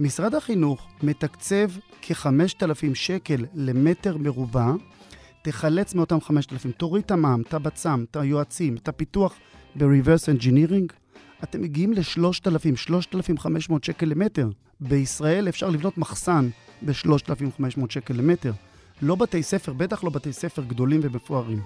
[0.00, 1.68] משרד החינוך מתקצב
[2.02, 4.72] כ-5,000 שקל למטר מרובע,
[5.42, 9.34] תחלץ מאותם 5,000, תוריד את המע"מ, את הבצ"ם, את היועצים, את הפיתוח
[9.76, 10.92] ב-reverse engineering,
[11.42, 14.48] אתם מגיעים ל-3,000, 3,500 שקל למטר.
[14.80, 16.48] בישראל אפשר לבנות מחסן
[16.82, 18.52] ב-3,500 שקל למטר.
[19.02, 21.60] לא בתי ספר, בטח לא בתי ספר גדולים ומפוארים.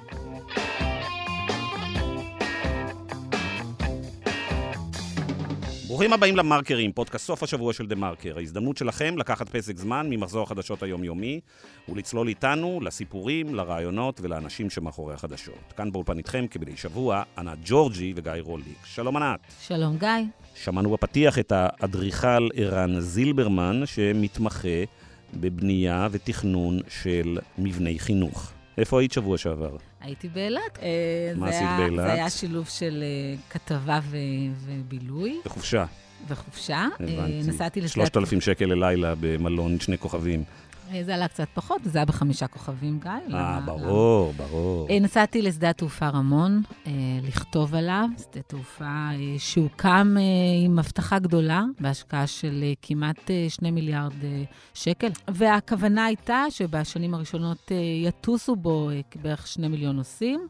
[5.94, 8.38] ברוכים הבאים למרקרים, פודקאסט סוף השבוע של דה מרקר.
[8.38, 11.40] ההזדמנות שלכם לקחת פסק זמן ממחזור החדשות היומיומי
[11.88, 15.72] ולצלול איתנו לסיפורים, לרעיונות ולאנשים שמאחורי החדשות.
[15.76, 18.78] כאן באולפן איתכם כבדי שבוע, ענת ג'ורג'י וגיא רוליק.
[18.84, 19.40] שלום ענת.
[19.60, 20.08] שלום גיא.
[20.54, 24.84] שמענו בפתיח את האדריכל ערן זילברמן, שמתמחה
[25.34, 28.52] בבנייה ותכנון של מבני חינוך.
[28.78, 29.76] איפה היית שבוע שעבר?
[30.04, 30.78] הייתי באילת.
[30.82, 30.88] אה,
[31.36, 32.04] מה זה עשית היה- באילת?
[32.06, 34.00] זה היה שילוב של אה, כתבה
[34.60, 35.40] ובילוי
[36.28, 36.76] וחופשה.
[37.00, 37.42] אה, הבנתי.
[37.50, 37.92] נסעתי לשדה...
[38.06, 40.44] 3,000 שקל ללילה במלון שני כוכבים.
[40.92, 43.10] אה, זה עלה קצת פחות, זה היה בחמישה כוכבים, גיא.
[43.10, 44.86] אה, למה- ברור, ברור.
[44.90, 50.16] אה, נסעתי לשדה התעופה רמון, אה, לכתוב עליו, שדה תעופה שהוקם
[50.64, 54.12] עם הבטחה גדולה, בהשקעה של כמעט אה, שני מיליארד
[54.74, 55.08] שקל.
[55.28, 57.70] והכוונה הייתה שבשנים הראשונות
[58.04, 58.90] יטוסו בו
[59.22, 60.40] בערך שני מיליון נוסעים,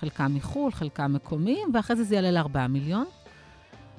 [0.00, 3.04] חלקם מחו"ל, חלקם מקומיים, ואחרי זה זה יעלה לארבעה מיליון.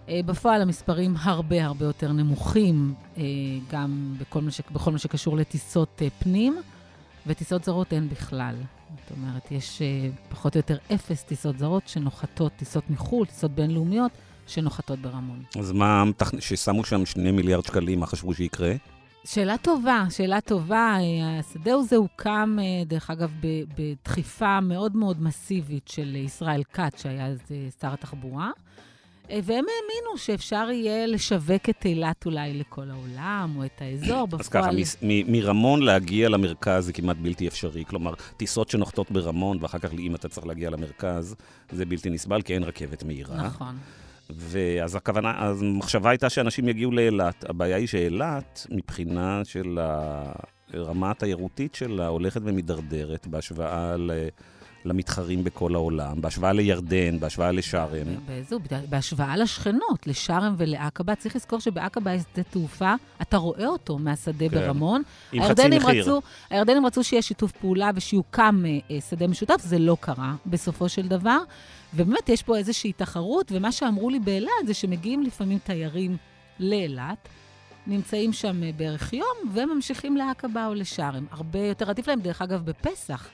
[0.09, 3.23] אה, בפועל המספרים הרבה הרבה יותר נמוכים, אה,
[3.71, 4.61] גם בכל מה, ש...
[4.71, 6.57] בכל מה שקשור לטיסות אה, פנים.
[7.29, 8.55] וטיסות זרות אין בכלל.
[8.89, 9.81] זאת אומרת, יש
[10.29, 14.11] פחות או יותר אפס טיסות זרות שנוחתות, טיסות מחו"ל, טיסות בינלאומיות,
[14.47, 15.43] שנוחתות ברמון.
[15.59, 16.03] אז מה,
[16.39, 18.73] ששמו שם שני מיליארד שקלים, מה חשבו שיקרה?
[19.25, 20.97] שאלה טובה, שאלה טובה.
[21.39, 23.33] השדה הזה הוקם, דרך אגב,
[23.77, 27.39] בדחיפה מאוד מאוד מסיבית של ישראל כץ, שהיה אז
[27.81, 28.51] שר התחבורה,
[29.29, 34.27] והם האמינו שאפשר יהיה לשווק את אילת אולי לכל העולם, או את האזור.
[34.39, 37.83] אז ככה, בפועל- מס- מ- מרמון להגיע למרכז זה כמעט בלתי אפשרי.
[37.85, 41.35] כלומר, טיסות שנוחתות ברמון, ואחר כך אם אתה צריך להגיע למרכז,
[41.71, 43.35] זה בלתי נסבל, כי אין רכבת מהירה.
[43.43, 43.75] נכון.
[44.29, 47.45] ואז הכוונה, אז המחשבה הייתה שאנשים יגיעו לאילת.
[47.49, 49.79] הבעיה היא שאילת, מבחינה של
[50.73, 54.11] הרמה התיירותית שלה, הולכת ומידרדרת בהשוואה ל...
[54.85, 58.07] למתחרים בכל העולם, בהשוואה לירדן, בהשוואה לשארם.
[58.25, 64.49] באיזו, בהשוואה לשכנות, לשארם ולעקבה, צריך לזכור שבעקבה יש שדה תעופה, אתה רואה אותו מהשדה
[64.49, 64.55] כן.
[64.55, 65.01] ברמון.
[65.31, 66.01] עם חצי מחיר.
[66.01, 70.89] רצו, הירדנים רצו שיהיה שיתוף פעולה ושיוקם אה, אה, שדה משותף, זה לא קרה בסופו
[70.89, 71.39] של דבר.
[71.93, 76.17] ובאמת, יש פה איזושהי תחרות, ומה שאמרו לי באילת זה שמגיעים לפעמים תיירים
[76.59, 77.27] לאילת,
[77.87, 81.25] נמצאים שם אה, בערך יום, וממשיכים לעקבה או לשארם.
[81.31, 83.29] הרבה יותר עדיף להם, דרך אגב, בפסח.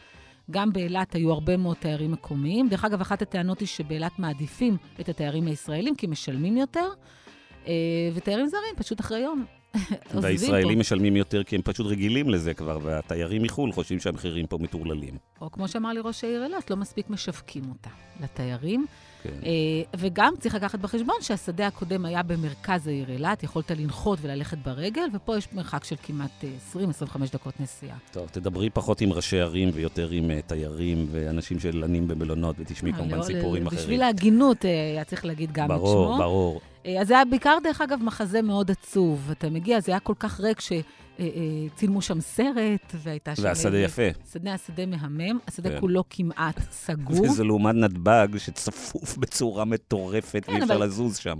[0.51, 2.69] גם באילת היו הרבה מאוד תיירים מקומיים.
[2.69, 6.89] דרך אגב, אחת הטענות היא שבאילת מעדיפים את התיירים הישראלים, כי משלמים יותר,
[7.67, 7.73] אה,
[8.13, 9.45] ותיירים זרים פשוט אחרי יום
[10.21, 10.79] והישראלים.
[10.79, 15.17] משלמים יותר כי הם פשוט רגילים לזה כבר, והתיירים מחו"ל חושבים שהמחירים פה מטורללים.
[15.41, 17.89] או כמו שאמר לי ראש העיר אילת, לא מספיק משווקים אותה
[18.21, 18.85] לתיירים.
[19.23, 19.29] כן.
[19.45, 19.49] אה,
[19.97, 25.37] וגם צריך לקחת בחשבון שהשדה הקודם היה במרכז העיר אילת, יכולת לנחות וללכת ברגל, ופה
[25.37, 26.49] יש מרחק של כמעט אה,
[27.03, 27.97] 20-25 דקות נסיעה.
[28.11, 32.97] טוב, תדברי פחות עם ראשי ערים ויותר עם אה, תיירים ואנשים שלנים במלונות, ותשמעי אה,
[32.97, 34.01] כמובן לא, סיפורים בשביל אחרים.
[34.01, 35.85] ההגינות אה, היה צריך להגיד גם את שמו.
[35.85, 36.61] ברור, ברור.
[36.85, 39.29] אה, אז זה היה בעיקר, דרך אגב, מחזה מאוד עצוב.
[39.31, 40.59] אתה מגיע, זה היה כל כך ריק
[41.17, 43.43] שצילמו שם סרט, והייתה שם...
[43.43, 44.01] והשדה יפה.
[44.33, 45.79] שדה, השדה מהמם, השדה כן.
[45.79, 47.21] כולו כמעט סגור.
[47.21, 51.37] וזה לעומת נתב"ג שצפוף בצורה מטורפת ואי אפשר אבל- לזוז שם.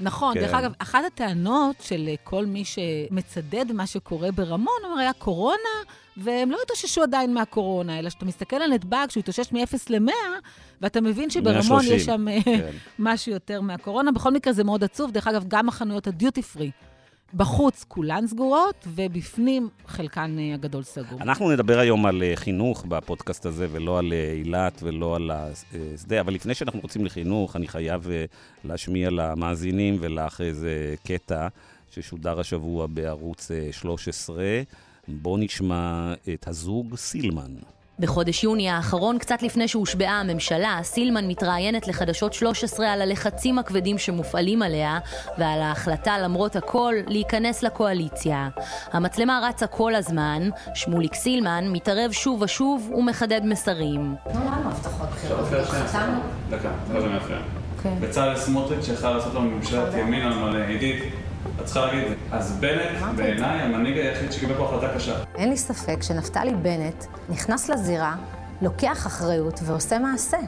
[0.00, 0.40] נכון, כן.
[0.40, 5.58] דרך אגב, אחת הטענות של אה, כל מי שמצדד במה שקורה ברמון, אומר, היה קורונה,
[6.16, 9.58] והם לא התאוששו עדיין מהקורונה, אלא שאתה מסתכל על נתב"ג, שהוא התאושש מ-0
[9.90, 10.10] ל-100,
[10.80, 12.70] ואתה מבין שברמון 130, יש שם אה, כן.
[12.98, 14.12] משהו יותר מהקורונה.
[14.12, 15.10] בכל מקרה, זה מאוד עצוב.
[15.10, 16.70] דרך אגב, גם החנויות הדיוטי פרי,
[17.36, 21.22] בחוץ כולן סגורות, ובפנים חלקן אה, הגדול סגור.
[21.22, 26.20] אנחנו נדבר היום על אה, חינוך בפודקאסט הזה, ולא על אה, אילת ולא על השדה,
[26.20, 28.08] אבל לפני שאנחנו רוצים לחינוך, אני חייב
[28.64, 31.48] להשמיע למאזינים ולך איזה קטע
[31.90, 34.44] ששודר השבוע בערוץ אה, 13.
[35.08, 37.54] בואו נשמע את הזוג סילמן.
[37.98, 44.62] בחודש יוני האחרון, קצת לפני שהושבעה הממשלה, סילמן מתראיינת לחדשות 13 על הלחצים הכבדים שמופעלים
[44.62, 44.98] עליה
[45.38, 48.48] ועל ההחלטה למרות הכל להיכנס לקואליציה.
[48.92, 54.14] המצלמה רצה כל הזמן, שמוליק סילמן מתערב שוב ושוב ומחדד מסרים.
[56.50, 57.38] דקה, זה לא מפריע.
[57.76, 58.08] אוקיי.
[58.08, 60.64] בצלאל סמוטריץ' יכל לעשות לנו ממשלת ימין על מלא.
[60.64, 61.04] עידית,
[61.60, 62.12] את צריכה להגיד.
[62.30, 65.24] אז בנט, בעיניי, המנהיג היחיד שקיבל פה החלטה קשה.
[65.34, 68.16] אין לי ספק שנפתלי בנט נכנס לזירה,
[68.62, 70.38] לוקח אחריות ועושה מעשה.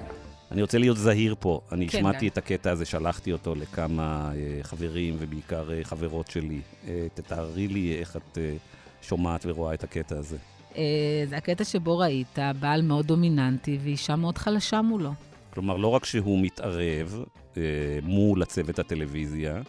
[0.53, 1.61] אני רוצה להיות זהיר פה.
[1.73, 2.29] אני כן, השמעתי גיא.
[2.31, 6.61] את הקטע הזה, שלחתי אותו לכמה אה, חברים ובעיקר אה, חברות שלי.
[6.89, 8.57] אה, תתארי לי איך את אה,
[9.03, 10.37] שומעת ורואה את הקטע הזה.
[10.77, 10.83] אה,
[11.29, 15.11] זה הקטע שבו ראית בעל מאוד דומיננטי ואישה מאוד חלשה מולו.
[15.55, 17.25] כלומר, לא רק שהוא מתערב
[17.57, 17.63] אה,
[18.03, 19.61] מול הצוות הטלוויזיה,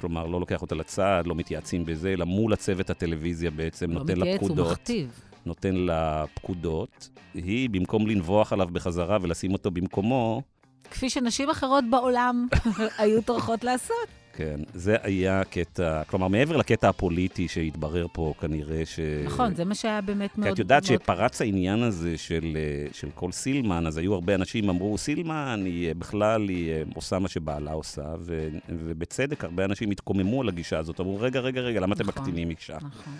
[0.00, 4.16] כלומר, לא לוקח אותה לצד, לא מתייעצים בזה, אלא מול הצוות הטלוויזיה בעצם לא נותן
[4.16, 4.72] לה מתייעץ, הוא פקודות.
[4.72, 5.20] מכתיב.
[5.46, 7.08] נותן לה פקודות.
[7.34, 10.42] היא, במקום לנבוח עליו בחזרה ולשים אותו במקומו,
[10.90, 12.46] כפי שנשים אחרות בעולם
[12.98, 14.08] היו טורחות לעשות.
[14.36, 19.00] כן, זה היה קטע, כלומר, מעבר לקטע הפוליטי שהתברר פה, כנראה ש...
[19.24, 20.52] נכון, זה מה שהיה באמת כי מאוד...
[20.52, 24.68] את יודעת מאוד- שפרץ העניין הזה של, אה, של כל סילמן, אז היו הרבה אנשים
[24.68, 29.90] אמרו, סילמן היא אה, בכלל, היא אה, עושה מה שבעלה עושה, ו, ובצדק הרבה אנשים
[29.90, 32.22] התקוממו על הגישה הזאת, אמרו, רגע, רגע, רגע, למה אתם נכון.
[32.22, 32.76] מקטינים אישה?
[32.76, 33.12] נכון.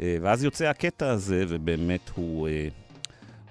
[0.00, 2.48] ואז יוצא הקטע הזה, ובאמת הוא,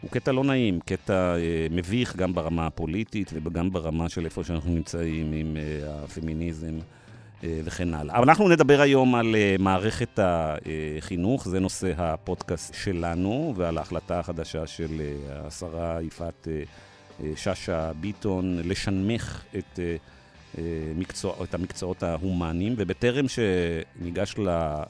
[0.03, 4.71] הוא קטע לא נעים, קטע אה, מביך גם ברמה הפוליטית וגם ברמה של איפה שאנחנו
[4.71, 6.79] נמצאים עם אה, הפמיניזם
[7.63, 8.17] וכן הלאה.
[8.17, 14.67] אבל אנחנו נדבר היום על אה, מערכת החינוך, זה נושא הפודקאסט שלנו, ועל ההחלטה החדשה
[14.67, 16.63] של אה, השרה יפעת אה,
[17.23, 19.79] אה, שאשא ביטון לשנמך את...
[19.79, 19.95] אה,
[20.57, 20.63] אה,
[20.95, 24.35] מקצוע, את המקצועות ההומניים, ובטרם שניגש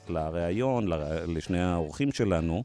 [0.08, 0.88] לראיון,
[1.26, 2.62] לשני האורחים שלנו,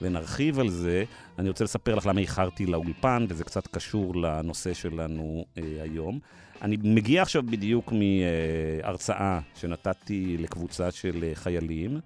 [0.00, 1.04] ונרחיב על זה,
[1.38, 6.18] אני רוצה לספר לך למה איחרתי לאולפן, וזה קצת קשור לנושא שלנו אה, היום.
[6.62, 12.00] אני מגיע עכשיו בדיוק מהרצאה שנתתי לקבוצה של אה, חיילים,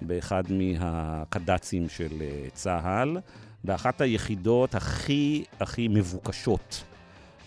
[0.00, 3.16] באחד מהקד"צים של אה, צה"ל,
[3.64, 6.84] באחת היחידות הכי הכי מבוקשות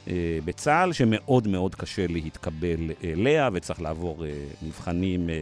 [0.08, 4.30] אה, בצה"ל, שמאוד מאוד קשה להתקבל אליה, וצריך לעבור אה,
[4.62, 5.42] מבחנים אה,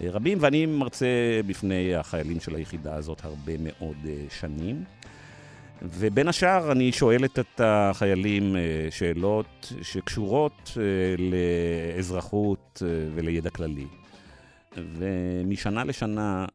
[0.00, 1.06] רבים, ואני מרצה
[1.46, 4.84] בפני החיילים של היחידה הזאת הרבה מאוד אה, שנים.
[5.82, 10.82] ובין השאר אני שואלת את החיילים אה, שאלות שקשורות אה,
[11.18, 12.82] לאזרחות
[13.14, 13.86] ולידע כללי.
[14.76, 16.46] ומשנה לשנה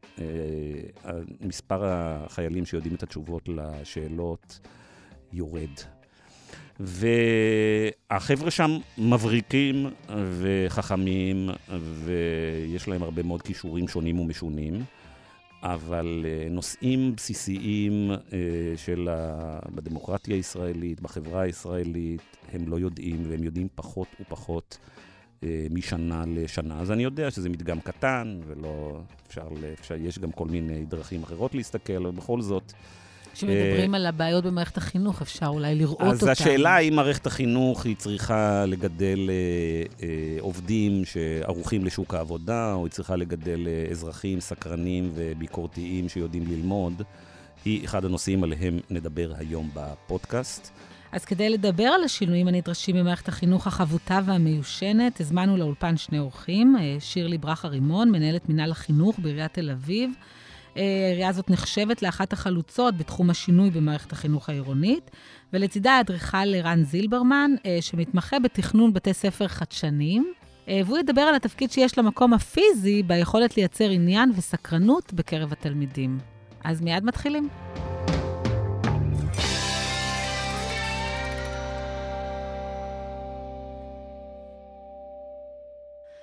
[1.41, 4.59] מספר החיילים שיודעים את התשובות לשאלות
[5.33, 5.92] יורד.
[6.83, 9.89] והחבר'ה שם מבריקים
[10.39, 11.49] וחכמים,
[12.03, 14.83] ויש להם הרבה מאוד כישורים שונים ומשונים,
[15.63, 18.17] אבל אה, נושאים בסיסיים אה,
[18.77, 19.59] של ה...
[19.75, 22.21] בדמוקרטיה הישראלית, בחברה הישראלית,
[22.53, 24.77] הם לא יודעים, והם יודעים פחות ופחות
[25.43, 26.79] אה, משנה לשנה.
[26.79, 29.47] אז אני יודע שזה מדגם קטן, ולא אפשר,
[29.79, 32.73] אפשר, יש גם כל מיני דרכים אחרות להסתכל, אבל בכל זאת,
[33.33, 36.11] כשמדברים על הבעיות במערכת החינוך, אפשר אולי לראות אותן.
[36.11, 42.85] אז השאלה האם מערכת החינוך היא צריכה לגדל אה, אה, עובדים שערוכים לשוק העבודה, או
[42.85, 47.01] היא צריכה לגדל אה, אזרחים סקרנים וביקורתיים שיודעים ללמוד,
[47.65, 50.71] היא אחד הנושאים עליהם נדבר היום בפודקאסט.
[51.13, 56.95] אז כדי לדבר על השינויים הנדרשים במערכת החינוך החבוטה והמיושנת, הזמנו לאולפן שני אורחים, אה,
[56.99, 60.11] שירלי ברכה רימון, מנהלת מינהל החינוך בעיריית תל אביב.
[60.75, 65.11] העירייה הזאת נחשבת לאחת החלוצות בתחום השינוי במערכת החינוך העירונית,
[65.53, 70.33] ולצידה האדריכל רן זילברמן, אה, שמתמחה בתכנון בתי ספר חדשניים.
[70.67, 76.19] אה, והוא ידבר על התפקיד שיש למקום הפיזי ביכולת לייצר עניין וסקרנות בקרב התלמידים.
[76.63, 77.49] אז מיד מתחילים.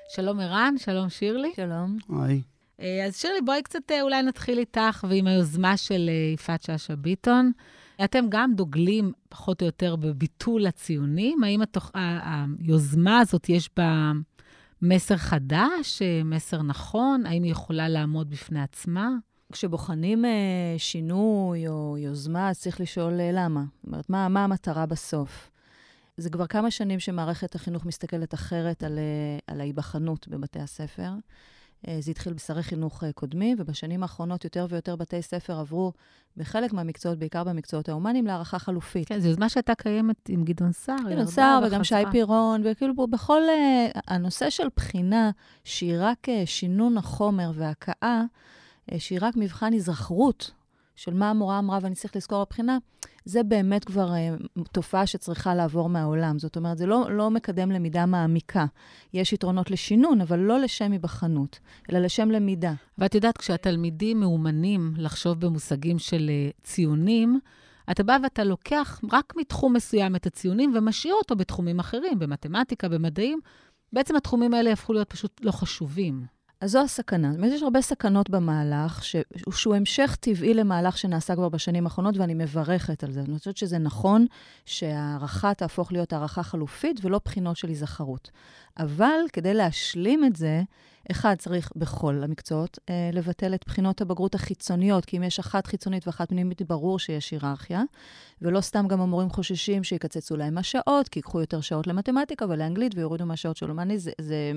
[0.09, 1.53] שלום ערן, שלום שירלי.
[1.57, 1.97] שלום.
[2.23, 2.43] היי.
[2.81, 6.95] אה, אז שירלי, בואי קצת אה, אולי נתחיל איתך ועם היוזמה של אה, יפעת שאשא
[6.95, 7.53] ביטון.
[8.05, 11.45] אתם גם דוגלים פחות או יותר בביטול הציונים.
[11.45, 14.13] האם התוך, ה- היוזמה הזאת יש בה
[14.83, 17.27] מסר חדש, מסר נכון?
[17.27, 19.11] האם היא יכולה לעמוד בפני עצמה?
[19.53, 20.31] כשבוחנים אה,
[20.79, 23.65] שינוי או יוזמה, אז צריך לשאול אה, למה.
[23.77, 25.51] זאת אומרת, מה, מה המטרה בסוף?
[26.17, 31.11] זה כבר כמה שנים שמערכת החינוך מסתכלת אחרת על, אה, על ההיבחנות בבתי הספר.
[31.89, 35.93] אה, זה התחיל בשרי חינוך אה, קודמים, ובשנים האחרונות יותר ויותר בתי ספר עברו
[36.37, 39.09] בחלק מהמקצועות, בעיקר במקצועות ההומניים, להערכה חלופית.
[39.09, 41.11] כן, זו יוזמה שהייתה קיימת עם גדעון סער.
[41.11, 41.95] גדעון סער וגם שי.
[42.11, 43.43] פירון, וכאילו בכל...
[43.49, 45.31] אה, הנושא של בחינה,
[45.65, 48.23] שהיא רק שינון החומר והכאה,
[48.93, 50.51] אה, שהיא רק מבחן היזכרות
[51.01, 52.79] של מה המורה אמרה ואני צריך לזכור בבחינה,
[53.25, 54.35] זה באמת כבר אה,
[54.73, 56.39] תופעה שצריכה לעבור מהעולם.
[56.39, 58.67] זאת אומרת, זה לא, לא מקדם למידה מעמיקה.
[59.13, 61.59] יש יתרונות לשינון, אבל לא לשם היבחנות,
[61.91, 62.73] אלא לשם למידה.
[62.99, 67.41] ואת יודעת, כשהתלמידים מאומנים לחשוב במושגים של אה, ציונים,
[67.91, 73.41] אתה בא ואתה לוקח רק מתחום מסוים את הציונים ומשאיר אותו בתחומים אחרים, במתמטיקה, במדעים.
[73.93, 76.40] בעצם התחומים האלה הפכו להיות פשוט לא חשובים.
[76.61, 77.31] אז זו הסכנה.
[77.31, 79.17] זאת אומרת, יש הרבה סכנות במהלך, ש...
[79.53, 83.21] שהוא המשך טבעי למהלך שנעשה כבר בשנים האחרונות, ואני מברכת על זה.
[83.21, 84.27] אני חושבת שזה נכון
[84.65, 88.31] שההערכה תהפוך להיות הערכה חלופית ולא בחינות של היזכרות.
[88.79, 90.63] אבל כדי להשלים את זה,
[91.11, 96.07] אחד, צריך בכל המקצועות אה, לבטל את בחינות הבגרות החיצוניות, כי אם יש אחת חיצונית
[96.07, 97.83] ואחת פנימית, ברור שיש היררכיה.
[98.43, 103.27] ולא סתם גם המורים חוששים שיקצצו להם השעות, כי ייקחו יותר שעות למתמטיקה ולאנגלית ויורידו
[103.27, 104.53] מהשעות של הומני, זה, זה,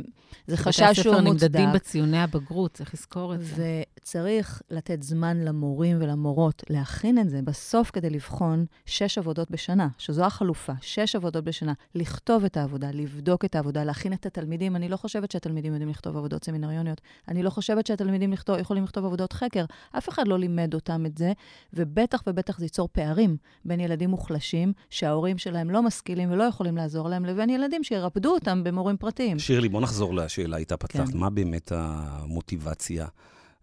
[0.47, 0.99] זה חשש שהוא מוצדק.
[0.99, 3.83] בתי הספר נמדדים בציוני הבגרות, צריך לזכור את זה.
[3.99, 10.25] וצריך לתת זמן למורים ולמורות להכין את זה בסוף כדי לבחון שש עבודות בשנה, שזו
[10.25, 14.75] החלופה, שש עבודות בשנה, לכתוב את העבודה, לבדוק את העבודה, להכין את התלמידים.
[14.75, 17.01] אני לא חושבת שהתלמידים יודעים לכתוב עבודות סמינריוניות.
[17.27, 19.65] אני לא חושבת שהתלמידים לכתוב, יכולים לכתוב עבודות חקר.
[19.97, 21.33] אף אחד לא לימד אותם את זה,
[21.73, 27.09] ובטח ובטח זה ייצור פערים בין ילדים מוחלשים, שההורים שלהם לא משכילים ולא יכולים לעזור
[27.09, 29.39] להם, לבין ילדים שירפדו אותם במורים פרטיים.
[29.39, 31.09] שירלי, בוא נחזור לשאלה איתה פתחת.
[31.11, 31.17] כן.
[31.17, 33.07] מה באמת המוטיבציה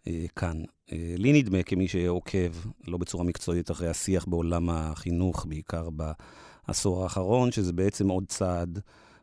[0.07, 0.63] אה, כאן?
[0.93, 2.53] אה, לי נדמה, כמי שעוקב,
[2.87, 8.81] לא בצורה מקצועית, אחרי השיח בעולם החינוך, בעיקר בעשור האחרון, שזה בעצם עוד צעד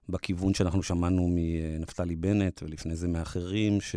[0.09, 3.95] בכיוון שאנחנו שמענו מנפתלי בנט, ולפני זה מאחרים, ש...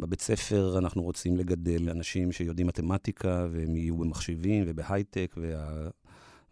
[0.00, 5.88] בבית ספר אנחנו רוצים לגדל אנשים שיודעים מתמטיקה, והם יהיו במחשבים ובהייטק, וה...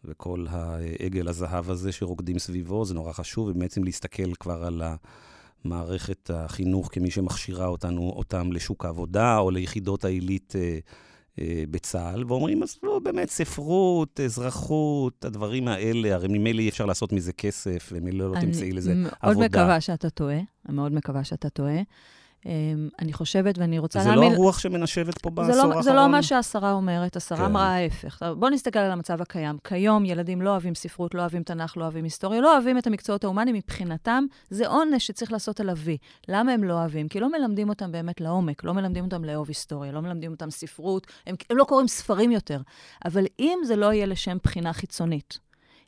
[0.05, 4.83] וכל העגל הזהב הזה שרוקדים סביבו, זה נורא חשוב, ובעצם להסתכל כבר על
[5.65, 10.79] מערכת החינוך כמי שמכשירה אותנו, אותם לשוק העבודה או ליחידות העילית אה,
[11.71, 17.33] בצה"ל, ואומרים, אז לא, באמת, ספרות, אזרחות, הדברים האלה, הרי ממילא אי אפשר לעשות מזה
[17.33, 19.09] כסף, וממילא לא תמצאי לזה עבודה.
[19.23, 20.39] אני מאוד מקווה שאתה טועה,
[20.69, 21.79] אני מאוד מקווה שאתה טועה.
[22.47, 24.17] אמ, אני חושבת ואני רוצה להאמין...
[24.17, 25.83] זה לא הרוח שמנשבת פה בעשור לא, האחרון?
[25.83, 27.45] זה לא מה שהשרה אומרת, השרה כן.
[27.45, 28.23] אמרה ההפך.
[28.39, 29.59] בואו נסתכל על המצב הקיים.
[29.65, 33.25] כיום ילדים לא אוהבים ספרות, לא אוהבים תנ"ך, לא אוהבים היסטוריה, לא אוהבים את המקצועות
[33.25, 35.97] ההומניים, מבחינתם זה עונש שצריך לעשות על אבי.
[36.29, 37.09] למה הם לא אוהבים?
[37.09, 41.07] כי לא מלמדים אותם באמת לעומק, לא מלמדים אותם לאהוב היסטוריה, לא מלמדים אותם ספרות,
[41.27, 42.61] הם, הם לא קוראים ספרים יותר.
[43.05, 45.39] אבל אם זה לא יהיה לשם בחינה חיצונית,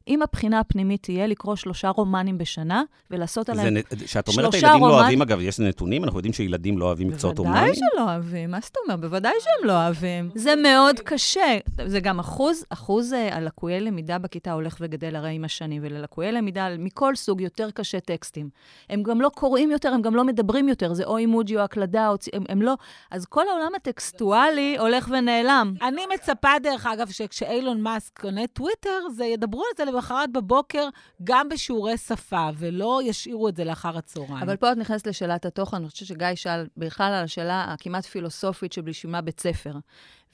[0.08, 4.06] אם הבחינה הפנימית תהיה לקרוא שלושה רומנים בשנה, ולעשות עליהם שלושה רומן...
[4.06, 7.66] כשאת אומרת הילדים לא אוהבים, אגב, יש נתונים, אנחנו יודעים שילדים לא אוהבים מקצועות הומניים?
[7.66, 9.00] בוודאי שלא אוהבים, מה זאת אומרת?
[9.00, 10.30] בוודאי שהם לא אוהבים.
[10.34, 11.58] זה מאוד קשה.
[11.86, 16.68] זה גם אחוז, אחוז אה, הלקויי למידה בכיתה הולך וגדל הרי עם השנים, וללקויי למידה
[16.78, 18.48] מכל סוג יותר קשה טקסטים.
[18.90, 22.08] הם גם לא קוראים יותר, הם גם לא מדברים יותר, זה או אימוג'י או הקלדה,
[22.08, 22.14] או...
[22.32, 22.74] הם, הם לא...
[23.10, 25.74] אז כל העולם הטקסטואלי הולך ונעלם.
[25.82, 30.88] אני מצפה, דרך אגב, שכשאילון מאסק קונה טוויטר, זה ידברו על זה למחרת בבוקר
[31.24, 34.42] גם בשיעורי שפה, ולא ישאירו את זה לאחר הצהריים.
[34.42, 38.72] אבל פה את נכנסת לשאלת התוכן, אני חושבת שגיא שאל בכלל על השאלה הכמעט פילוסופית
[38.72, 39.72] של בשביל בית ספר.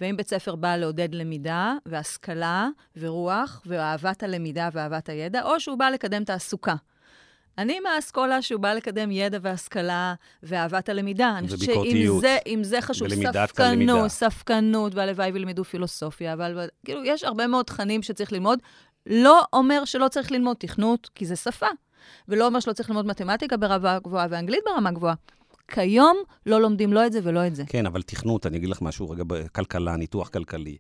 [0.01, 5.91] ואם בית ספר בא לעודד למידה והשכלה ורוח ואהבת הלמידה ואהבת הידע, או שהוא בא
[5.91, 6.75] לקדם תעסוקה.
[7.59, 11.35] אני מהאסכולה שהוא בא לקדם ידע והשכלה ואהבת הלמידה.
[11.39, 17.47] אני חושבת שאם זה, זה חשוב, ספקנות, ספקנות, והלוואי וילמדו פילוסופיה, אבל כאילו, יש הרבה
[17.47, 18.59] מאוד תכנים שצריך ללמוד,
[19.07, 21.67] לא אומר שלא צריך ללמוד תכנות, כי זה שפה,
[22.29, 25.15] ולא אומר שלא צריך ללמוד מתמטיקה ברמה גבוהה ואנגלית ברמה גבוהה.
[25.69, 27.65] כיום לא לומדים לא את זה ולא את זה.
[27.67, 30.77] כן, אבל תכנות, אני אגיד לך משהו רגע בכלכלה, ניתוח כלכלי.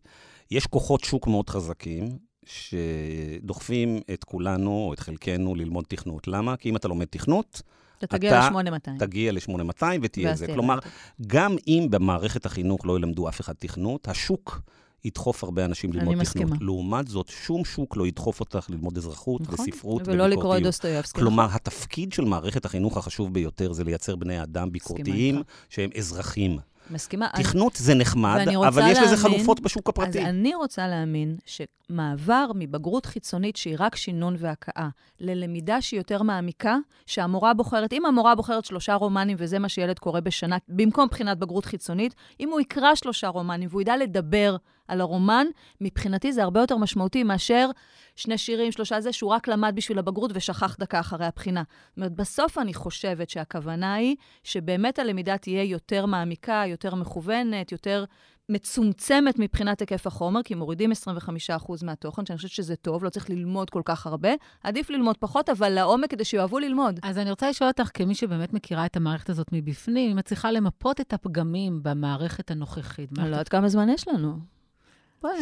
[0.51, 6.29] יש כוחות שוק מאוד חזקים, שדוחפים את כולנו, או את חלקנו, ללמוד תכנות.
[6.29, 6.57] למה?
[6.57, 7.63] כי אם אתה לומד תכנות,
[7.99, 8.99] אתה תגיע ל-8200.
[8.99, 10.47] תגיע ל-8200 ותהיה זה.
[10.47, 10.79] כלומר,
[11.27, 14.61] גם אם במערכת החינוך לא ילמדו אף אחד תכנות, השוק
[15.05, 16.59] ידחוף הרבה אנשים ללמוד תכנות.
[16.61, 20.09] לעומת זאת, שום שוק לא ידחוף אותך ללמוד אזרחות נכון, וספרות וביקורתיות.
[20.09, 21.21] ולא לקרוא את דוסטויבסקי.
[21.21, 26.59] כלומר, התפקיד של מערכת החינוך החשוב ביותר זה לייצר בני אדם ביקורתיים שהם אזרחים.
[26.91, 27.29] מסכימה.
[27.37, 27.85] תכנות אני...
[27.85, 30.21] זה נחמד, אבל יש לזה חלופות בשוק הפרטי.
[30.21, 34.89] אז אני רוצה להאמין שמעבר מבגרות חיצונית שהיא רק שינון והכאה,
[35.21, 40.21] ללמידה שהיא יותר מעמיקה, שהמורה בוחרת, אם המורה בוחרת שלושה רומנים וזה מה שילד קורא
[40.21, 44.57] בשנה, במקום בחינת בגרות חיצונית, אם הוא יקרא שלושה רומנים והוא ידע לדבר
[44.89, 45.47] על הרומן,
[45.81, 47.71] מבחינתי זה הרבה יותר משמעותי מאשר
[48.17, 51.63] שני שירים, שלושה זה, שהוא רק למד בשביל הבגרות ושכח דקה אחרי הבחינה.
[51.89, 58.05] זאת אומרת, בסוף אני חושבת שהכוונה היא שבאמת הלמידה תהיה יותר מעמיקה, יותר מכוונת, יותר
[58.49, 63.71] מצומצמת מבחינת היקף החומר, כי מורידים 25% מהתוכן, שאני חושבת שזה טוב, לא צריך ללמוד
[63.71, 64.29] כל כך הרבה.
[64.63, 67.01] עדיף ללמוד פחות, אבל לעומק כדי שיאהבו ללמוד.
[67.03, 70.53] אז אני רוצה לשאול אותך, כמי שבאמת מכירה את המערכת הזאת מבפנים, אם את צריכה
[70.53, 73.19] למפות את הפגמים במערכת הנוכחית.
[73.19, 74.54] אני לא יודעת כמה זמן יש לנו.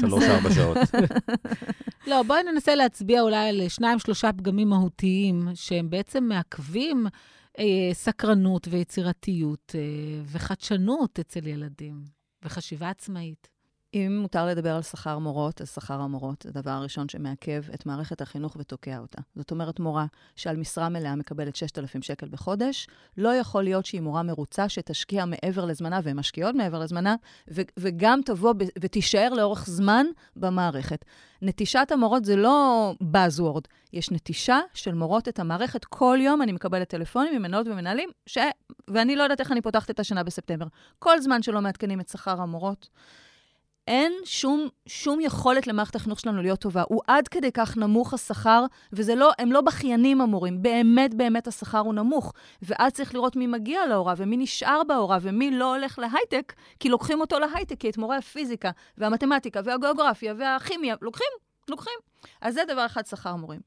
[0.01, 0.77] שלוש-ארבע שעות.
[2.07, 7.07] לא, בואי ננסה להצביע אולי על שניים, שלושה פגמים מהותיים, שהם בעצם מעכבים
[7.59, 12.05] אה, סקרנות ויצירתיות אה, וחדשנות אצל ילדים,
[12.45, 13.49] וחשיבה עצמאית.
[13.94, 18.20] אם מותר לדבר על שכר מורות, אז שכר המורות זה הדבר הראשון שמעכב את מערכת
[18.20, 19.22] החינוך ותוקע אותה.
[19.37, 20.06] זאת אומרת, מורה
[20.37, 25.64] שעל משרה מלאה מקבלת 6,000 שקל בחודש, לא יכול להיות שהיא מורה מרוצה שתשקיע מעבר
[25.64, 27.16] לזמנה, והן משקיעות מעבר לזמנה,
[27.50, 30.06] ו- וגם תבוא ב- ותישאר לאורך זמן
[30.37, 31.04] במערכת.
[31.42, 35.84] נטישת המורות זה לא Buzzword, יש נטישה של מורות את המערכת.
[35.84, 38.38] כל יום אני מקבלת טלפונים ממנהלות ומנהלים, ש...
[38.88, 40.66] ואני לא יודעת איך אני פותחת את השנה בספטמבר.
[40.99, 42.88] כל זמן שלא מעדכנים את שכר המורות,
[43.89, 46.83] אין שום, שום יכולת למערכת החינוך שלנו להיות טובה.
[46.89, 51.79] הוא עד כדי כך נמוך השכר, וזה לא, הם לא בכיינים המורים, באמת באמת השכר
[51.79, 52.33] הוא נמוך.
[52.62, 57.21] ואז צריך לראות מי מגיע להוראה ומי נשאר בהוראה ומי לא הולך להייטק, כי לוקחים
[57.21, 61.33] אותו להייטק, כי את מורי הפיזיקה והמתמטיקה והגיאוגרפיה והכימיה, לוקחים,
[61.69, 61.99] לוקחים.
[62.41, 63.61] אז זה דבר אחד, שכר מורים.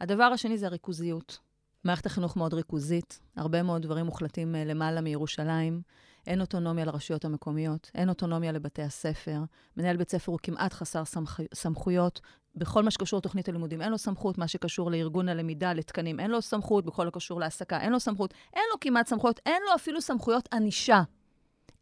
[0.00, 1.38] הדבר השני זה הריכוזיות.
[1.84, 5.82] מערכת החינוך מאוד ריכוזית, הרבה מאוד דברים מוחלטים אה, למעלה מירושלים.
[6.28, 9.40] אין אוטונומיה לרשויות המקומיות, אין אוטונומיה לבתי הספר.
[9.76, 11.40] מנהל בית ספר הוא כמעט חסר סמכ...
[11.54, 12.20] סמכויות.
[12.54, 16.42] בכל מה שקשור לתוכנית הלימודים, אין לו סמכות, מה שקשור לארגון הלמידה, לתקנים, אין לו
[16.42, 20.48] סמכות, בכל הקשור להעסקה, אין לו סמכות, אין לו כמעט סמכויות, אין לו אפילו סמכויות
[20.52, 21.02] ענישה.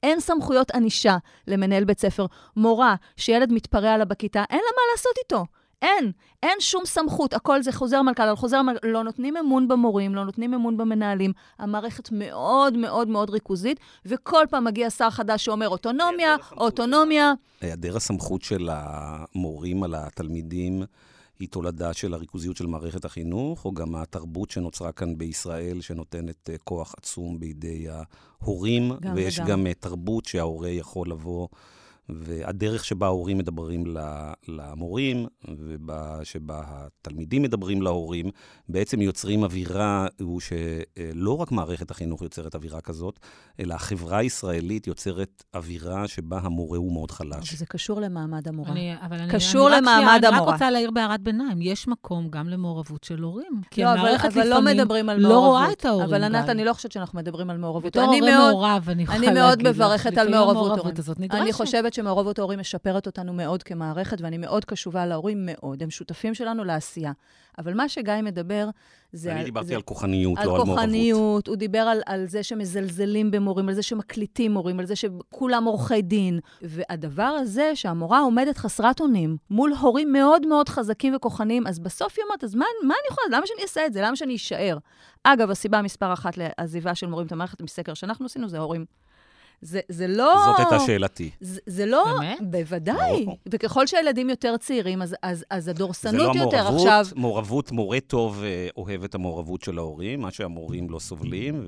[0.03, 2.27] אין סמכויות ענישה למנהל בית ספר.
[2.57, 5.47] מורה שילד מתפרע לה בכיתה, אין לה מה לעשות איתו.
[5.83, 10.15] אין, אין שום סמכות, הכל זה חוזר מנכ"ל על חוזר מנכ"ל, לא נותנים אמון במורים,
[10.15, 11.33] לא נותנים אמון במנהלים.
[11.59, 17.33] המערכת מאוד מאוד מאוד ריכוזית, וכל פעם מגיע שר חדש שאומר אוטונומיה, אוטונומיה.
[17.61, 20.83] היעדר הסמכות של המורים על התלמידים
[21.39, 26.59] היא תולדה של הריכוזיות של מערכת החינוך, או גם התרבות שנוצרה כאן בישראל, שנותנת אה,
[26.59, 29.49] כוח עצום בידי ההורים, גם ויש וגם.
[29.49, 31.49] גם אה, תרבות שההורה יכול לבוא...
[32.09, 33.85] והדרך שבה ההורים מדברים
[34.49, 35.27] למורים,
[36.23, 38.31] ושבה התלמידים מדברים להורים,
[38.69, 43.19] בעצם יוצרים אווירה, הוא שלא רק מערכת החינוך יוצרת אווירה כזאת,
[43.61, 47.55] אלא החברה הישראלית יוצרת אווירה שבה המורה הוא מאוד חלש.
[47.55, 48.73] זה קשור למעמד המורה.
[48.73, 50.39] אני, אבל אני, קשור אני למעמד רק, המורה.
[50.39, 53.61] אני רק רוצה להעיר בהערת ביניים, יש מקום גם למעורבות של הורים.
[53.71, 55.51] כי לא, המערכת אבל, אבל לא מדברים על לא מעורבות.
[55.51, 56.09] רואה את ההורים.
[56.09, 56.49] אבל ענת.
[56.49, 57.87] אני לא חושבת שאנחנו מדברים על מעורבות.
[57.87, 60.87] בתור הורה מאוד, מעורב, אני יכולה אני מאוד מברכת על מעורבות.
[61.31, 65.83] אני חושבת שמעורבות ההורים משפרת אותנו מאוד כמערכת, ואני מאוד קשובה להורים, מאוד.
[65.83, 67.13] הם שותפים שלנו לעשייה.
[67.59, 68.69] אבל מה שגיא מדבר,
[69.13, 69.33] זה...
[69.33, 70.79] אני על, דיברתי זה, על כוחניות, על לא על מעורבות.
[70.79, 74.97] על כוחניות, הוא דיבר על, על זה שמזלזלים במורים, על זה שמקליטים מורים, על זה
[74.97, 76.41] שכולם עורכי דין.
[76.63, 82.25] והדבר הזה, שהמורה עומדת חסרת אונים מול הורים מאוד מאוד חזקים וכוחניים, אז בסוף היא
[82.25, 84.03] אומרת, אז מה, מה אני יכולה, למה שאני אעשה את זה?
[84.03, 84.79] למה שאני אשאר?
[85.25, 88.85] אגב, הסיבה מספר אחת לעזיבה של מורים את המערכת מסקר שאנחנו עשינו, זה הורים.
[89.61, 90.35] זה, זה לא...
[90.47, 91.31] זאת הייתה שאלתי.
[91.41, 92.05] זה, זה לא...
[92.21, 92.39] באמת?
[92.43, 93.25] בוודאי.
[93.25, 93.39] ברור.
[93.47, 97.07] וככל שהילדים יותר צעירים, אז, אז, אז זה הדורסנות לא יותר המעורבות, עכשיו...
[97.17, 101.65] מעורבות, מורה טוב אה, אוהב את המעורבות של ההורים, מה שהמורים לא סובלים,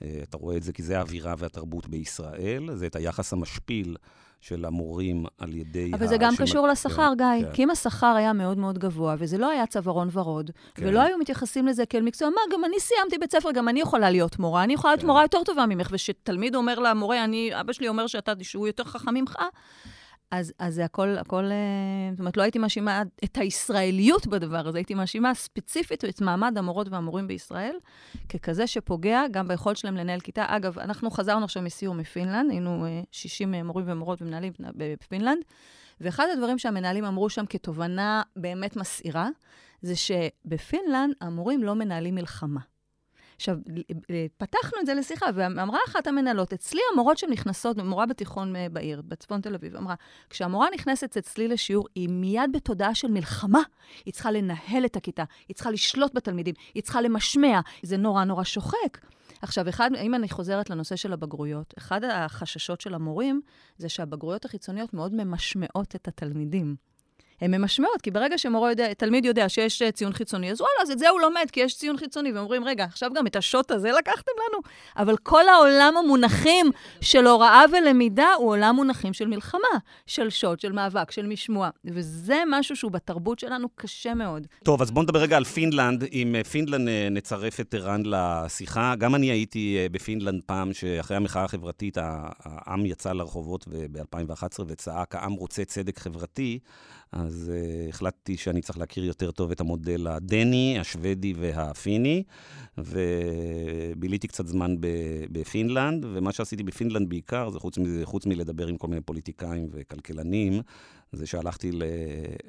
[0.00, 3.96] ואתה רואה את זה כי זה האווירה והתרבות בישראל, זה את היחס המשפיל
[4.40, 5.90] של המורים על ידי...
[5.94, 7.46] אבל זה ה- גם של- קשור לשכר, כן, גיא.
[7.48, 7.52] כן.
[7.54, 10.86] כי אם השכר היה מאוד מאוד גבוה, וזה לא היה צווארון ורוד, כן.
[10.86, 14.10] ולא היו מתייחסים לזה כאל מקצוע, מה, גם אני סיימתי בית ספר, גם אני יכולה
[14.10, 15.06] להיות מורה, אני יכולה להיות כן.
[15.06, 19.14] מורה יותר טובה ממך, ושתלמיד אומר למורה, אני, אבא שלי אומר שאתה, שהוא יותר חכם
[19.14, 19.36] ממך,
[20.30, 24.78] אז, אז זה הכל, הכל, אה, זאת אומרת, לא הייתי מאשימה את הישראליות בדבר הזה,
[24.78, 27.76] הייתי מאשימה ספציפית את מעמד המורות והמורים בישראל,
[28.28, 30.44] ככזה שפוגע גם ביכולת שלהם לנהל כיתה.
[30.48, 35.42] אגב, אנחנו חזרנו עכשיו מסיור מפינלנד, היינו אה, 60 מורים ומורות ומנהלים בפינלנד,
[36.00, 39.28] ואחד הדברים שהמנהלים אמרו שם כתובנה באמת מסעירה,
[39.82, 42.60] זה שבפינלנד המורים לא מנהלים מלחמה.
[43.38, 43.56] עכשיו,
[44.36, 49.40] פתחנו את זה לשיחה, ואמרה אחת המנהלות, אצלי המורות שנכנסות, מורה בתיכון אה, בעיר, בצפון
[49.40, 49.94] תל אביב, אמרה,
[50.30, 53.62] כשהמורה נכנסת אצלי לשיעור, היא מיד בתודעה של מלחמה.
[54.04, 57.60] היא צריכה לנהל את הכיתה, היא צריכה לשלוט בתלמידים, היא צריכה למשמע.
[57.82, 58.98] זה נורא נורא שוחק.
[59.42, 63.40] עכשיו, אחד, אם אני חוזרת לנושא של הבגרויות, אחד החששות של המורים
[63.76, 66.87] זה שהבגרויות החיצוניות מאוד ממשמעות את התלמידים.
[67.40, 68.86] הן ממשמעות, כי ברגע שמורה יודע,
[69.24, 71.96] יודע שיש אה, ציון חיצוני, אז וואלה, אז את זה הוא לומד, כי יש ציון
[71.96, 74.62] חיצוני, ואומרים, רגע, עכשיו גם את השוט הזה לקחתם לנו?
[74.96, 76.70] אבל כל העולם המונחים
[77.00, 82.42] של הוראה ולמידה הוא עולם מונחים של מלחמה, של שוט, של מאבק, של משמוע, וזה
[82.50, 84.46] משהו שהוא בתרבות שלנו קשה מאוד.
[84.62, 86.04] טוב, אז בואו נדבר רגע על פינלנד.
[86.12, 91.44] אם אה, פינלנד אה, נצרף את ערן לשיחה, גם אני הייתי בפינלנד פעם, שאחרי המחאה
[91.44, 96.58] החברתית, העם יצא לרחובות ב-2011 וצעק, העם רוצה צדק חברתי,
[97.28, 102.22] אז אה, החלטתי שאני צריך להכיר יותר טוב את המודל הדני, השוודי והפיני,
[102.78, 104.76] וביליתי קצת זמן
[105.32, 110.62] בפינלנד, ומה שעשיתי בפינלנד בעיקר, זה חוץ, מזה, חוץ מלדבר עם כל מיני פוליטיקאים וכלכלנים,
[111.12, 111.70] זה שהלכתי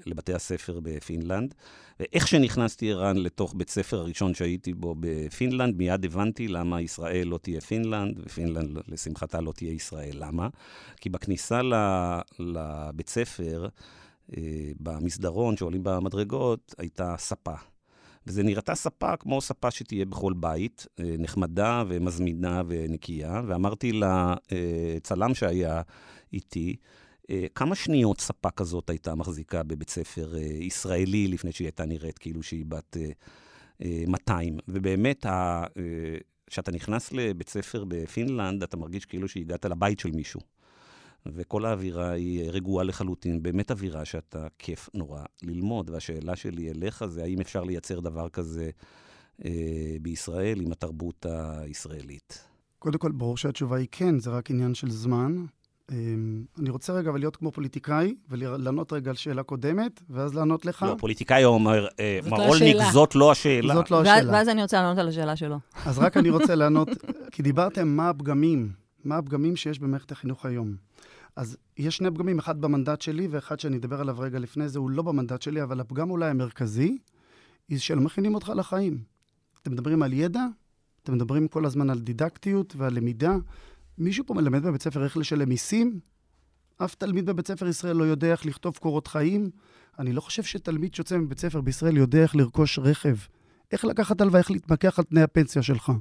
[0.06, 1.54] לבתי הספר בפינלנד,
[2.00, 7.38] ואיך שנכנסתי, ערן, לתוך בית ספר הראשון שהייתי בו בפינלנד, מיד הבנתי למה ישראל לא
[7.38, 10.14] תהיה פינלנד, ופינלנד, לשמחתה, לא תהיה ישראל.
[10.14, 10.48] למה?
[11.02, 11.62] כי בכניסה
[12.40, 13.68] לבית ספר,
[14.80, 17.56] במסדרון, שעולים במדרגות, הייתה ספה.
[18.28, 25.82] וזה נראתה ספה כמו ספה שתהיה בכל בית, אה, נחמדה ומזמינה ונקייה, ואמרתי לצלם שהיה
[26.34, 26.76] איתי,
[27.30, 32.44] אה, כמה שניות ספה כזאת הייתה מחזיקה בבית ספר ישראלי לפני שהיא הייתה נראית כאילו
[32.44, 32.98] שהיא בת
[34.08, 34.58] 200?
[34.68, 35.26] ובאמת,
[36.48, 40.40] כשאתה נכנס לבית ספר בפינלנד, אתה מרגיש כאילו שהגעת לבית של מישהו.
[41.26, 45.90] וכל האווירה היא רגועה לחלוטין, באמת אווירה שאתה כיף נורא ללמוד.
[45.90, 48.70] והשאלה שלי אליך זה האם אפשר לייצר דבר כזה
[49.46, 49.52] אה,
[50.02, 52.46] בישראל עם התרבות הישראלית?
[52.80, 55.46] קודם כל, ברור שהתשובה היא כן, זה רק עניין של זמן.
[55.92, 55.96] אה,
[56.60, 60.86] אני רוצה רגע אבל להיות כמו פוליטיקאי, ולענות רגע על שאלה קודמת, ואז לענות לך.
[60.90, 63.74] לא, פוליטיקאי אומר, אה, לא מרולניק, זאת לא השאלה.
[63.74, 64.32] זאת לא השאלה.
[64.32, 65.60] ואז אני רוצה לענות על השאלה שלו.
[65.86, 66.90] אז רק אני רוצה לענות,
[67.32, 68.72] כי דיברתם מה הפגמים,
[69.06, 70.89] מה הפגמים שיש במערכת החינוך היום.
[71.36, 74.90] אז יש שני פגמים, אחד במנדט שלי ואחד שאני אדבר עליו רגע לפני זה, הוא
[74.90, 76.98] לא במנדט שלי, אבל הפגם אולי המרכזי,
[77.70, 79.04] היא שלא מכינים אותך לחיים.
[79.62, 80.46] אתם מדברים על ידע,
[81.04, 83.36] אתם מדברים כל הזמן על דידקטיות ועל למידה.
[83.98, 86.00] מישהו פה מלמד בבית ספר איך לשלם מיסים?
[86.78, 89.50] אף תלמיד בבית ספר ישראל לא יודע איך לכתוב קורות חיים.
[90.00, 93.16] אני לא חושב שתלמיד שיוצא מבית ספר בישראל יודע איך לרכוש רכב,
[93.72, 95.92] איך לקחת הלוואה, איך להתמקח על תנאי הפנסיה שלך.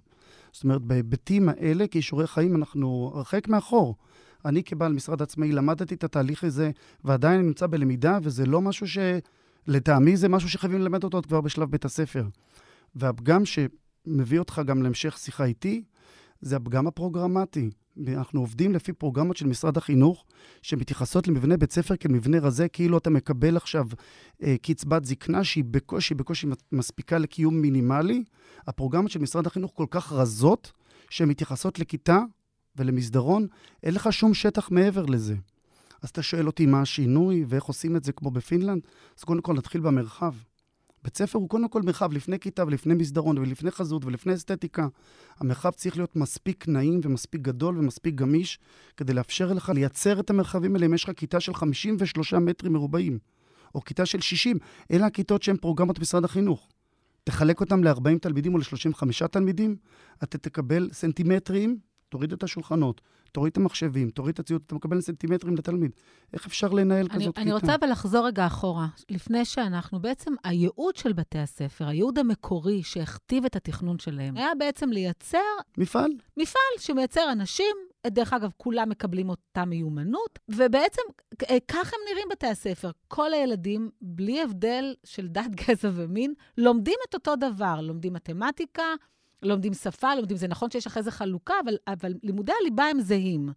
[0.52, 3.96] זאת אומרת, בהיבטים האלה, כישורי חיים, אנחנו הרחק מאחור.
[4.44, 6.70] אני כבעל משרד עצמאי למדתי את התהליך הזה,
[7.04, 8.98] ועדיין נמצא בלמידה, וזה לא משהו ש...
[9.66, 12.24] לטעמי זה משהו שחייבים ללמד אותו כבר בשלב בית הספר.
[12.94, 15.82] והפגם שמביא אותך גם להמשך שיחה איתי,
[16.40, 17.70] זה הפגם הפרוגרמטי.
[18.08, 20.24] אנחנו עובדים לפי פרוגרמות של משרד החינוך,
[20.62, 23.86] שמתייחסות למבנה בית ספר כמבנה רזה, כאילו אתה מקבל עכשיו
[24.42, 28.24] אה, קצבת זקנה שהיא בקושי, בקושי מספיקה לקיום מינימלי.
[28.66, 30.72] הפרוגרמות של משרד החינוך כל כך רזות,
[31.10, 32.18] שהן מתייחסות לכיתה
[32.78, 33.46] ולמסדרון,
[33.82, 35.34] אין לך שום שטח מעבר לזה.
[36.02, 38.82] אז אתה שואל אותי מה השינוי ואיך עושים את זה כמו בפינלנד?
[39.18, 40.34] אז קודם כל נתחיל במרחב.
[41.04, 44.86] בית ספר הוא קודם כל מרחב לפני כיתה ולפני מסדרון ולפני חזות ולפני אסתטיקה.
[45.40, 48.58] המרחב צריך להיות מספיק נעים ומספיק גדול ומספיק גמיש
[48.96, 53.18] כדי לאפשר לך לייצר את המרחבים האלה אם יש לך כיתה של 53 מטרים מרובעים,
[53.74, 54.56] או כיתה של 60.
[54.90, 56.68] אלה הכיתות שהן פרוגרמות משרד החינוך.
[57.24, 59.76] תחלק אותם ל-40 תלמידים או ל-35 תלמידים,
[60.22, 63.00] אתה תקבל סנטימטרים תוריד את השולחנות,
[63.32, 65.90] תוריד את המחשבים, תוריד את הציוד, אתה מקבל סנטימטרים לתלמיד.
[66.32, 67.40] איך אפשר לנהל אני, כזאת אני כיתה?
[67.40, 72.82] אני רוצה אבל לחזור רגע אחורה, לפני שאנחנו, בעצם הייעוד של בתי הספר, הייעוד המקורי
[72.82, 75.38] שהכתיב את התכנון שלהם, היה בעצם לייצר...
[75.78, 76.10] מפעל.
[76.36, 81.02] מפעל שמייצר אנשים דרך אגב, כולם מקבלים אותה מיומנות, ובעצם
[81.50, 82.90] אה, ככה הם נראים בתי הספר.
[83.08, 87.80] כל הילדים, בלי הבדל של דת, גזע ומין, לומדים את אותו דבר.
[87.80, 88.82] לומדים מתמטיקה,
[89.42, 93.48] לומדים שפה, לומדים, זה נכון שיש אחרי זה חלוקה, אבל, אבל לימודי הליבה הם זהים.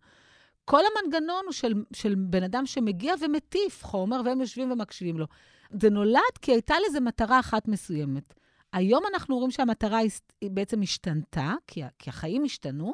[0.65, 5.25] כל המנגנון הוא של, של בן אדם שמגיע ומטיף חומר, והם יושבים ומקשיבים לו.
[5.71, 8.33] זה נולד כי הייתה לזה מטרה אחת מסוימת.
[8.73, 9.97] היום אנחנו רואים שהמטרה
[10.41, 12.93] היא בעצם השתנתה, כי, כי החיים השתנו,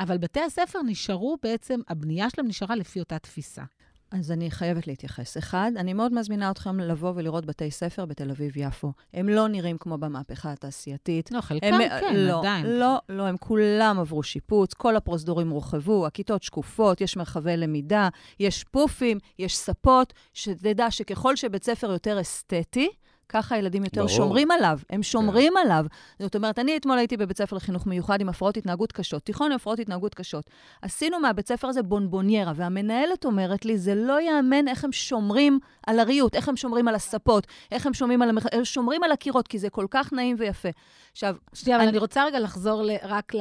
[0.00, 3.62] אבל בתי הספר נשארו בעצם, הבנייה שלהם נשארה לפי אותה תפיסה.
[4.10, 5.36] אז אני חייבת להתייחס.
[5.36, 8.92] אחד, אני מאוד מזמינה אתכם לבוא ולראות בתי ספר בתל אביב-יפו.
[9.14, 11.30] הם לא נראים כמו במהפכה התעשייתית.
[11.32, 12.66] לא, חלקם הם, כן, לא, עדיין.
[12.66, 18.08] לא, לא, הם כולם עברו שיפוץ, כל הפרוזדורים הורחבו, הכיתות שקופות, יש מרחבי למידה,
[18.40, 22.88] יש פופים, יש ספות, שתדע שככל שבית ספר יותר אסתטי,
[23.28, 24.16] ככה הילדים יותר ברור.
[24.16, 25.60] שומרים עליו, הם שומרים כן.
[25.64, 25.86] עליו.
[26.18, 29.56] זאת אומרת, אני אתמול הייתי בבית ספר לחינוך מיוחד עם הפרעות התנהגות קשות, תיכון עם
[29.56, 30.50] הפרעות התנהגות קשות.
[30.82, 35.98] עשינו מהבית ספר הזה בונבוניירה, והמנהלת אומרת לי, זה לא ייאמן איך הם שומרים על
[35.98, 38.44] הריהוט, איך הם שומרים על הספות, איך הם שומרים על, המח...
[38.64, 40.68] שומרים על הקירות, כי זה כל כך נעים ויפה.
[41.12, 41.36] עכשיו...
[41.54, 41.84] שנייה, אני...
[41.84, 42.90] אבל אני רוצה רגע לחזור ל...
[43.02, 43.32] רק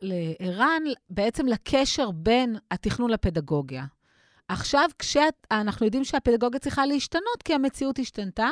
[0.00, 3.84] לערן, בעצם לקשר בין התכנון לפדגוגיה.
[4.48, 8.48] עכשיו, כשאנחנו יודעים שהפדגוגיה צריכה להשתנות, כי המציאות השתנתה,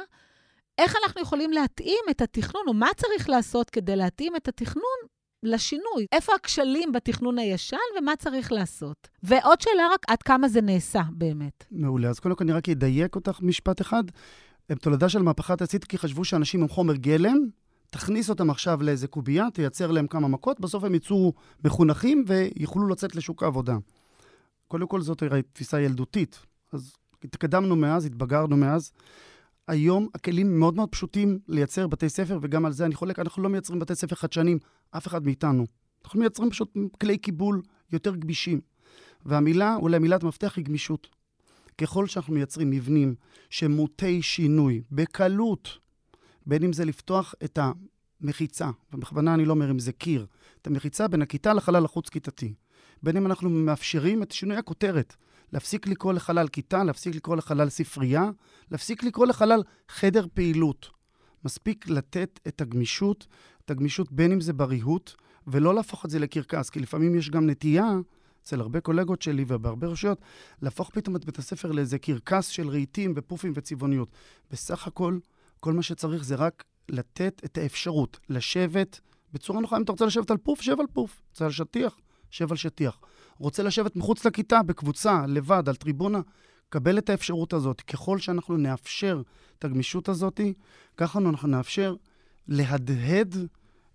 [0.78, 4.98] איך אנחנו יכולים להתאים את התכנון, או מה צריך לעשות כדי להתאים את התכנון
[5.42, 6.06] לשינוי?
[6.12, 9.08] איפה הכשלים בתכנון הישן ומה צריך לעשות?
[9.22, 11.64] ועוד שאלה רק, עד כמה זה נעשה באמת?
[11.70, 12.08] מעולה.
[12.08, 14.04] אז קודם כל אני רק אדייק אותך משפט אחד.
[14.68, 17.36] הם תולדה של מהפכה תעשית כי חשבו שאנשים הם חומר גלם,
[17.90, 21.32] תכניס אותם עכשיו לאיזה קובייה, תייצר להם כמה מכות, בסוף הם יצאו
[21.64, 23.76] מחונכים ויוכלו לצאת לשוק העבודה.
[24.68, 26.38] קודם כל זאת תפיסה ילדותית.
[26.72, 26.92] אז
[27.24, 28.92] התקדמנו מאז, התבגרנו מאז.
[29.68, 33.48] היום הכלים מאוד מאוד פשוטים לייצר בתי ספר, וגם על זה אני חולק, אנחנו לא
[33.48, 34.58] מייצרים בתי ספר חדשנים,
[34.90, 35.66] אף אחד מאיתנו.
[36.04, 38.60] אנחנו מייצרים פשוט כלי קיבול יותר גמישים.
[39.26, 41.08] והמילה, אולי מילת מפתח היא גמישות.
[41.78, 43.14] ככל שאנחנו מייצרים מבנים
[43.50, 45.78] שמוטי שינוי, בקלות,
[46.46, 47.58] בין אם זה לפתוח את
[48.20, 50.26] המחיצה, ובכוונה אני לא אומר אם זה קיר,
[50.62, 52.54] את המחיצה בין הכיתה לחלל החוץ-כיתתי.
[53.02, 55.16] בין אם אנחנו מאפשרים את שינוי הכותרת,
[55.52, 58.30] להפסיק לקרוא לחלל כיתה, להפסיק לקרוא לחלל ספרייה,
[58.70, 60.90] להפסיק לקרוא לחלל חדר פעילות.
[61.44, 63.26] מספיק לתת את הגמישות,
[63.64, 65.12] את הגמישות בין אם זה בריהוט,
[65.46, 67.92] ולא להפוך את זה לקרקס, כי לפעמים יש גם נטייה,
[68.42, 70.20] אצל הרבה קולגות שלי ובהרבה רשויות,
[70.62, 74.08] להפוך פתאום את בית הספר לאיזה קרקס של רהיטים ופופים וצבעוניות.
[74.50, 75.18] בסך הכל,
[75.60, 79.00] כל מה שצריך זה רק לתת את האפשרות לשבת
[79.32, 79.76] בצורה נוחה.
[79.76, 81.20] אם אתה רוצה לשבת על פוף, שב על פוף.
[81.30, 81.96] רוצה על שטיח,
[82.30, 82.98] שב על שטיח.
[83.38, 86.20] רוצה לשבת מחוץ לכיתה, בקבוצה, לבד, על טריבונה,
[86.68, 87.80] קבל את האפשרות הזאת.
[87.80, 89.22] ככל שאנחנו נאפשר
[89.58, 90.40] את הגמישות הזאת,
[90.96, 91.94] ככה אנחנו נאפשר
[92.48, 93.36] להדהד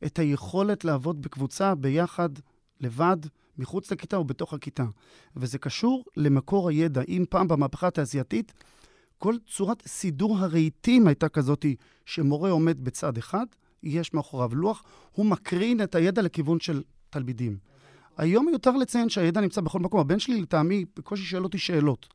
[0.05, 2.29] את היכולת לעבוד בקבוצה, ביחד,
[2.81, 3.17] לבד,
[3.57, 4.85] מחוץ לכיתה או בתוך הכיתה.
[5.35, 7.01] וזה קשור למקור הידע.
[7.07, 8.53] אם פעם במהפכה התעשייתית,
[9.17, 11.65] כל צורת סידור הרהיטים הייתה כזאת
[12.05, 13.45] שמורה עומד בצד אחד,
[13.83, 17.57] יש מאחוריו לוח, הוא מקרין את הידע לכיוון של תלמידים.
[18.17, 19.99] היום מיותר לציין שהידע נמצא בכל מקום.
[19.99, 22.07] הבן שלי, לטעמי, בקושי שואל אותי שאלות.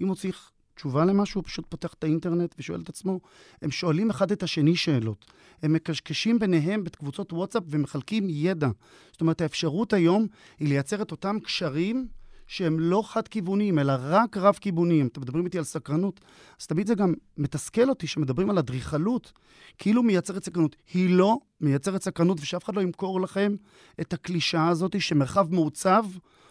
[0.00, 3.20] אם הוא צריך תשובה למשהו, הוא פשוט פותח את האינטרנט ושואל את עצמו.
[3.62, 5.24] הם שואלים אחד את השני שאלות.
[5.62, 8.68] הם מקשקשים ביניהם בקבוצות וואטסאפ ומחלקים ידע.
[9.12, 10.26] זאת אומרת, האפשרות היום
[10.58, 12.06] היא לייצר את אותם קשרים
[12.46, 15.06] שהם לא חד-כיווניים, אלא רק רב-כיווניים.
[15.06, 16.20] אתם מדברים איתי על סקרנות,
[16.60, 19.32] אז תמיד זה גם מתסכל אותי שמדברים על אדריכלות,
[19.78, 20.76] כאילו מייצרת סקרנות.
[20.94, 23.54] היא לא מייצרת סקרנות, ושאף אחד לא ימכור לכם
[24.00, 26.04] את הקלישאה הזאת שמרחב מעוצב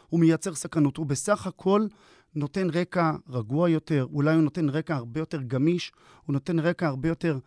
[0.09, 0.97] הוא מייצר סקרנות.
[0.97, 1.87] הוא בסך הכל
[2.35, 5.91] נותן רקע רגוע יותר, אולי הוא נותן רקע הרבה יותר גמיש,
[6.25, 7.39] הוא נותן רקע הרבה יותר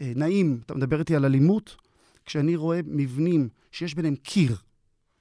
[0.00, 0.60] אה, נעים.
[0.66, 1.76] אתה מדבר איתי על אלימות?
[2.26, 4.56] כשאני רואה מבנים שיש ביניהם קיר,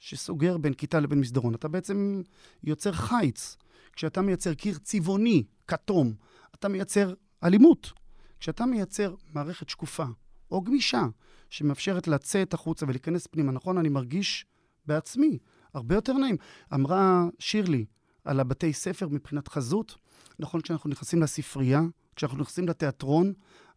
[0.03, 1.55] שסוגר בין כיתה לבין מסדרון.
[1.55, 2.21] אתה בעצם
[2.63, 3.57] יוצר חיץ.
[3.93, 6.13] כשאתה מייצר קיר צבעוני, כתום,
[6.55, 7.13] אתה מייצר
[7.43, 7.93] אלימות.
[8.39, 10.05] כשאתה מייצר מערכת שקופה
[10.51, 11.03] או גמישה
[11.49, 14.45] שמאפשרת לצאת החוצה ולהיכנס פנימה, נכון, אני מרגיש
[14.85, 15.37] בעצמי
[15.73, 16.37] הרבה יותר נעים.
[16.73, 17.85] אמרה שירלי
[18.25, 19.97] על הבתי ספר מבחינת חזות,
[20.39, 21.81] נכון, כשאנחנו נכנסים לספרייה,
[22.15, 23.33] כשאנחנו נכנסים לתיאטרון,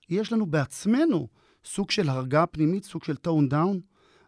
[0.08, 1.28] יש לנו בעצמנו
[1.64, 3.80] סוג של הרגעה פנימית, סוג של tone down.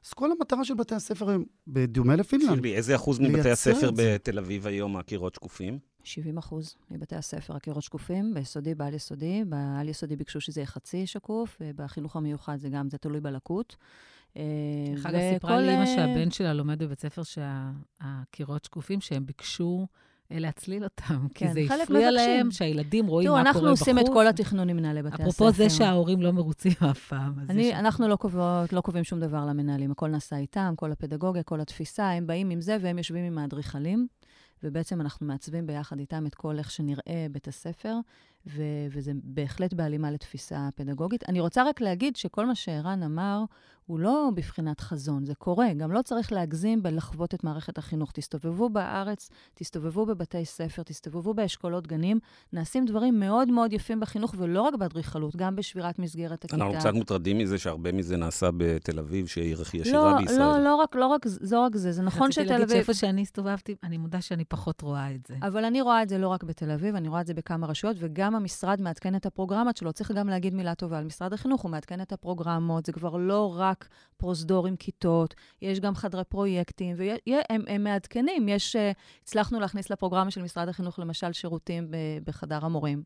[0.08, 3.88] אז כל המטרה של בתי הספר הם, בדומה לפינלנד, שירלי, איזה אחוז מבתי לייצר הספר
[3.88, 4.14] את זה.
[4.14, 5.78] בתל אביב היום הקירות שקופים?
[6.04, 9.44] 70 אחוז מבתי הספר, הקירות שקופים, ביסודי, בעל יסודי.
[9.46, 13.76] בעל יסודי ביקשו שזה יהיה חצי שקוף, ובחינוך המיוחד זה גם, זה תלוי בלקות.
[14.36, 14.42] אה,
[14.94, 19.86] דרך אגב, סיפרה לי אימא אה, שהבן שלה לומד בבית ספר שהקירות שקופים, שהם ביקשו
[20.30, 22.10] להצליל אותם, כי כן, זה חלק הפריע.
[22.10, 23.80] להם שהילדים רואים תראו, מה קורה אנחנו בחוץ.
[23.80, 25.22] עושים את כל התכנון עם מנהלי בתי הספר.
[25.22, 27.34] אפרופו זה שההורים לא מרוצים אף פעם.
[27.48, 31.60] אני, אנחנו לא, קובעות, לא קובעים שום דבר למנהלים, הכל נעשה איתם, כל הפדגוגיה, כל
[31.60, 34.06] התפיסה, הם באים עם זה והם יושבים עם האדריכלים,
[34.62, 37.94] ובעצם אנחנו מעצבים ביחד איתם את כל איך שנראה בית הספר,
[38.46, 41.28] ו- וזה בהחלט בהלימה לתפיסה פדגוגית.
[41.28, 43.44] אני רוצה רק להגיד שכל מה שערן אמר,
[43.88, 45.72] הוא לא בבחינת חזון, זה קורה.
[45.72, 48.12] גם לא צריך להגזים בלחוות את מערכת החינוך.
[48.12, 52.18] תסתובבו בארץ, תסתובבו בבתי ספר, תסתובבו באשכולות גנים,
[52.52, 56.64] נעשים דברים מאוד מאוד יפים בחינוך, ולא רק באדריכלות, גם בשבירת מסגרת הכיתה.
[56.64, 60.38] אנחנו קצת מוטרדים מזה שהרבה מזה נעשה בתל אביב, שהיא ערך לא, ישירה בישראל.
[60.38, 62.76] לא, לא רק, לא רק, לא רק זה, זה נכון רציתי שתל להגיד אביב...
[62.76, 65.34] שאיפה שאני הסתובבתי, אני מודה שאני פחות רואה את זה.
[65.42, 67.96] אבל אני רואה את זה לא רק בתל אביב, אני רואה את זה בכמה רשויות,
[68.00, 69.92] וגם המשרד מעדכן את הפרוגרמות שלו.
[69.92, 73.54] צריך גם להגיד מילה טובה על משרד החינוך, הוא מעדכן את הפרוגרמות, זה כבר לא
[73.58, 73.77] רק
[74.16, 78.48] פרוזדור עם כיתות, יש גם חדרי פרויקטים, והם הם מעדכנים.
[78.48, 83.02] יש, אה, הצלחנו להכניס לפרוגרמה של משרד החינוך, למשל, שירותים ב- בחדר המורים.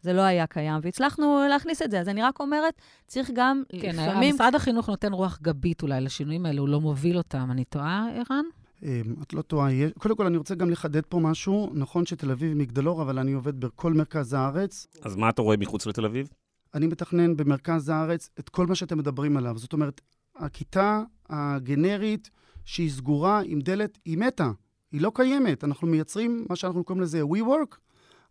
[0.00, 2.00] זה לא היה קיים, והצלחנו להכניס את זה.
[2.00, 2.74] אז אני רק אומרת,
[3.06, 4.34] צריך גם כן, לפעמים...
[4.34, 7.50] משרד החינוך נותן רוח גבית אולי לשינויים האלה, הוא לא מוביל אותם.
[7.50, 8.44] אני טועה, ערן?
[8.84, 9.70] אה, את לא טועה.
[9.98, 11.70] קודם כל, אני רוצה גם לחדד פה משהו.
[11.74, 14.86] נכון שתל אביב היא מגדלור, אבל אני עובד בכל מרכז הארץ.
[15.02, 16.28] אז מה אתה רואה מחוץ לתל אביב?
[16.74, 19.58] אני מתכנן במרכז הארץ את כל מה שאתם מדברים עליו.
[19.58, 20.00] זאת אומרת,
[20.36, 22.30] הכיתה הגנרית
[22.64, 24.50] שהיא סגורה עם דלת, היא מתה.
[24.92, 25.64] היא לא קיימת.
[25.64, 27.76] אנחנו מייצרים מה שאנחנו קוראים לזה WeWork,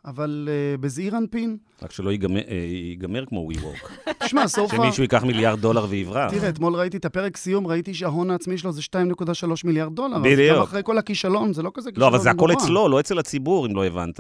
[0.06, 1.58] אבל uh, בזעיר אנפין.
[1.82, 3.90] רק שלא ייגמר, אה, ייגמר כמו WeWork.
[4.24, 4.76] תשמע, סוף ה...
[4.76, 6.32] שמישהו ייקח מיליארד דולר ויברח.
[6.32, 10.20] תראה, אתמול ראיתי את הפרק סיום, ראיתי שההון העצמי שלו זה 2.3 מיליארד דולר.
[10.20, 10.58] בדיוק.
[10.58, 12.52] גם אחרי כל הכישלון, זה לא כזה לא, כישלון אבל זה הכל.
[12.52, 14.20] אצלו, לא אצל הציבור, אם לא הבנת.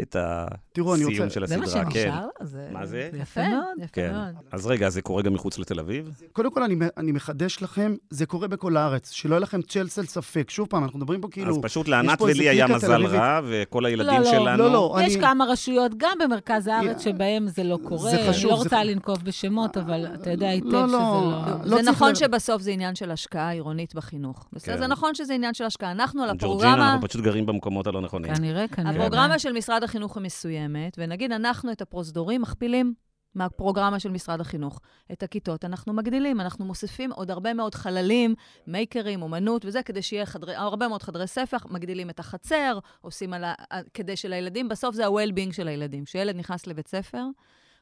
[0.00, 0.46] את, ה...
[0.74, 1.16] תראו, אני רוצה...
[1.16, 1.90] סיום של זה מה הסדרה, כן.
[1.90, 2.46] שנשאר לו?
[2.46, 3.08] זה מה זה?
[3.12, 3.64] זה יפה מאוד.
[3.78, 4.12] יפה כן.
[4.12, 4.34] מאוד.
[4.52, 6.22] אז רגע, זה קורה גם מחוץ לתל אביב?
[6.32, 10.06] קודם כל, אני, אני מחדש לכם, זה קורה בכל הארץ, שלא יהיה לכם צל של
[10.06, 10.50] ספק.
[10.50, 11.50] שוב פעם, אנחנו מדברים פה כאילו...
[11.50, 13.06] אז פשוט לענת ולי היה מזל.
[13.06, 14.62] רע, וכל הילדים לא, לא, שלנו...
[14.64, 18.10] לא, לא, יש אני- כמה רשויות, גם במרכז הארץ, שבהם זה לא קורה.
[18.10, 18.84] זה חשוב, אני לא זה רוצה.
[18.84, 21.30] לנקוב בשמות, אבל אתה יודע היטב לא, שזה לא.
[21.46, 21.54] לא...
[21.64, 24.46] לא זה נכון שבסוף זה עניין של השקעה עירונית בחינוך.
[24.52, 24.74] בסדר?
[24.74, 24.80] כן.
[24.80, 25.90] זה נכון שזה עניין של השקעה.
[25.90, 26.92] אנחנו על ג'ורג'ינה, הפרוגרמה...
[26.92, 28.34] אנחנו פשוט גרים במקומות הלא נכונים.
[28.34, 28.90] כנראה, כנראה.
[28.92, 30.63] הפרוגרמה של משרד החינוך היא מסוימת,
[30.98, 32.94] ונגיד אנחנו את הפרוזדורים מכפילים
[33.34, 34.80] מהפרוגרמה של משרד החינוך.
[35.12, 38.34] את הכיתות אנחנו מגדילים, אנחנו מוסיפים עוד הרבה מאוד חללים,
[38.66, 43.44] מייקרים, אומנות וזה, כדי שיהיה חדרי, הרבה מאוד חדרי ספר, מגדילים את החצר, עושים על
[43.44, 43.54] ה...
[43.94, 46.04] כדי שלילדים, בסוף זה ה-well-being של הילדים.
[46.04, 47.24] כשילד נכנס לבית ספר,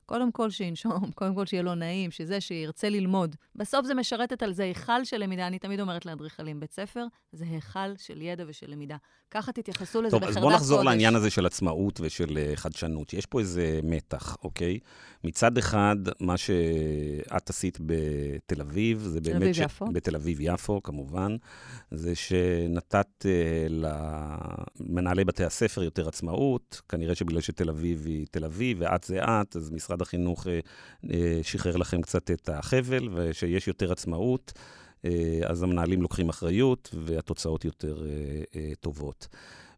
[0.06, 3.36] קודם כל שינשום, קודם כל שיהיה לו נעים, שזה, שירצה ללמוד.
[3.56, 5.46] בסוף זה משרתת על זה היכל של למידה.
[5.46, 8.96] אני תמיד אומרת לאדריכלים, בית ספר זה היכל של ידע ושל למידה.
[9.30, 10.44] ככה תתייחסו לזה טוב, בחרדת אז קודש.
[10.44, 13.12] בואו נחזור לעניין הזה של עצמאות ושל אה, חדשנות.
[13.12, 14.78] יש פה איזה מתח, אוקיי?
[15.24, 19.42] מצד אחד, מה שאת עשית בתל אביב, זה באמת...
[19.42, 19.86] אביב-יפו.
[19.92, 21.36] בתל אביב-יפו, כמובן,
[21.90, 23.66] זה שנתת אה,
[24.80, 26.80] למנהלי בתי הספר יותר עצמאות.
[26.88, 30.60] כנראה שבגלל שתל אביב היא תל אביב ואת זה את, אז משרד החינוך אה,
[31.10, 34.52] אה, שחרר לכם קצת את החבל, ושיש יותר עצמאות.
[35.04, 38.02] אה, אז המנהלים לוקחים אחריות, והתוצאות יותר
[38.80, 39.28] טובות.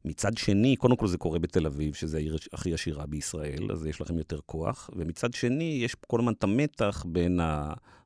[0.04, 4.00] מצד שני, קודם כל זה קורה בתל אביב, שזו העיר הכי עשירה בישראל, אז יש
[4.00, 4.90] לכם יותר כוח.
[4.96, 7.40] ומצד שני, יש כל הזמן את המתח בין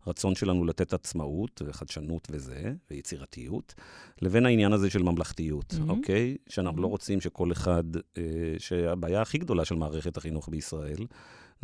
[0.07, 3.75] הרצון שלנו לתת עצמאות וחדשנות וזה, ויצירתיות,
[4.23, 5.91] לבין העניין הזה של ממלכתיות, Mhm.
[5.91, 6.37] אוקיי?
[6.49, 6.91] שאנחנו לא Mhm.
[6.91, 7.85] רוצים שכל אחד,
[8.19, 8.23] אה,
[8.59, 11.07] שהבעיה הכי גדולה של מערכת החינוך בישראל,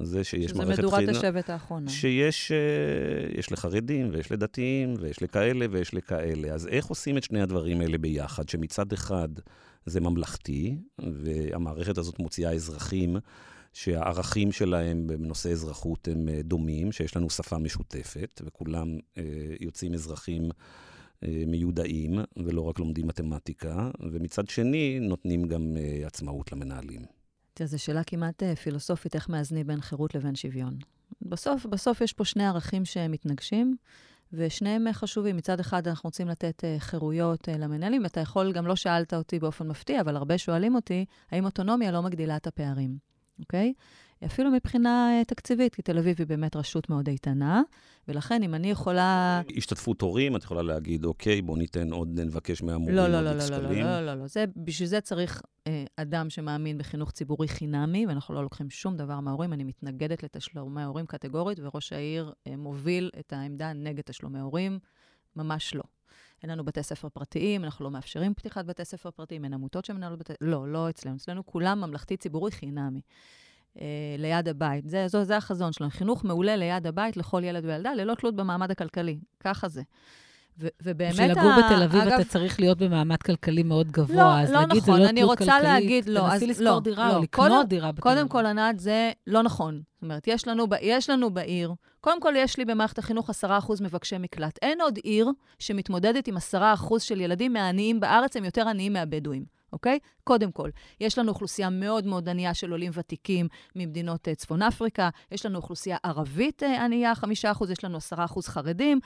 [0.03, 1.17] זה שיש שזה מערכת מדורת חינוך...
[1.17, 1.91] השבט האחרונה.
[1.91, 6.55] שיש אה, יש לחרדים ויש לדתיים ויש לכאלה ויש לכאלה.
[6.55, 8.49] אז איך עושים את שני הדברים האלה ביחד?
[8.49, 9.29] שמצד אחד
[9.87, 13.17] זה ממלכתי, והמערכת הזאת מוציאה אזרחים
[13.73, 19.23] שהערכים שלהם בנושא אזרחות הם אה, דומים, שיש לנו שפה משותפת, וכולם אה,
[19.61, 20.49] יוצאים אזרחים
[21.47, 25.77] מיודעים, ולא רק לומדים מתמטיקה, ומצד שני נותנים גם
[26.07, 27.14] עצמאות למנהלים.
[27.55, 30.79] תראה, זו שאלה כמעט אה, פילוסופית, איך מאזנים בין חירות לבין שוויון.
[31.23, 33.77] בסוף, בסוף יש פה שני ערכים שמתנגשים,
[34.33, 35.37] ושניהם אה, חשובים.
[35.37, 38.07] מצד אחד, אנחנו רוצים לתת אה, חירויות למנהלים.
[38.07, 42.03] אתה יכול, גם לא שאלת אותי באופן מפתיע, אבל הרבה שואלים אותי, האם אוטונומיה לא
[42.03, 42.99] מגדילה את הפערים,
[43.39, 43.73] אוקיי?
[44.27, 47.63] אפילו מבחינה אה, תקציבית, כי תל אביב היא באמת רשות מאוד איתנה,
[48.09, 49.43] ולכן אם אני יכולה...
[49.57, 53.33] השתתפות הורים, את יכולה להגיד, אוקיי, בוא ניתן עוד, נבקש מהמורים לא, עוד לא, לא,
[53.33, 53.71] לא, לא.
[53.73, 54.27] לא, לא, לא.
[54.27, 59.21] זה, בשביל זה צריך אה, אדם שמאמין בחינוך ציבורי חינמי, ואנחנו לא לוקחים שום דבר
[59.21, 59.53] מההורים.
[59.53, 64.79] אני מתנגדת לתשלומי ההורים קטגורית, וראש העיר אה, מוביל את העמדה נגד תשלומי הורים.
[65.37, 65.83] ממש לא.
[66.43, 70.19] אין לנו בתי ספר פרטיים, אנחנו לא מאפשרים פתיחת בתי ספר פרטיים, אין עמותות שמנהלות
[70.19, 70.33] בתי...
[70.41, 71.17] לא, לא אצלנו.
[71.17, 73.01] אצלנו כולם ממלכתי ציבורי חינמי.
[73.81, 73.87] אה,
[74.19, 74.89] ליד הבית.
[74.89, 75.91] זה, זה, זה החזון שלנו.
[75.91, 79.19] חינוך מעולה ליד הבית לכל ילד וילדה, ללא תלות במעמד הכלכלי.
[79.41, 79.83] ככה זה.
[80.61, 81.13] ו- ובאמת...
[81.13, 84.51] בשביל לגור ה- בתל אביב אגב, אתה צריך להיות במעמד כלכלי מאוד גבוה, לא, אז
[84.53, 86.81] לא להגיד נכון, זה לא אני תלות רוצה כלכלית, להגיד, לא, תנסי אז לשכור לא,
[86.81, 87.17] דירה לא.
[87.17, 88.29] או לקנות קודם- דירה בתל קודם אביב.
[88.29, 89.83] כל, ענת, זה לא נכון.
[89.95, 93.45] זאת אומרת, יש לנו, יש לנו בעיר, קודם כל, יש לי במערכת החינוך 10%
[93.81, 94.59] מבקשי מקלט.
[94.63, 96.59] אין עוד עיר שמתמודדת עם 10%
[96.99, 99.99] של ילדים מהעניים בארץ, הם יותר עניים מהבדואים, אוקיי?
[100.25, 105.09] קודם כל, יש לנו אוכלוסייה מאוד מאוד ענייה של עולים ותיקים ממדינות אה, צפון אפריקה,
[105.31, 107.13] יש לנו אוכלוסייה ערבית אה, ענייה,
[107.53, 109.01] 5%, יש לנו 10% חרדים.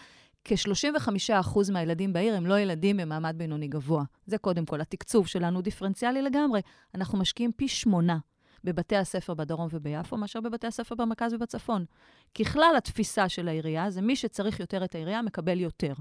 [0.44, 4.04] כ-35% מהילדים בעיר הם לא ילדים במעמד בינוני גבוה.
[4.26, 4.81] זה קודם כל.
[4.81, 6.61] התקצוב שלנו דיפרנציאלי לגמרי.
[6.94, 8.18] אנחנו משקיעים פי שמונה
[8.64, 11.84] בבתי הספר בדרום וביפו, מאשר בבתי הספר במרכז ובצפון.
[12.34, 15.92] ככלל, התפיסה של העירייה זה מי שצריך יותר את העירייה, מקבל יותר.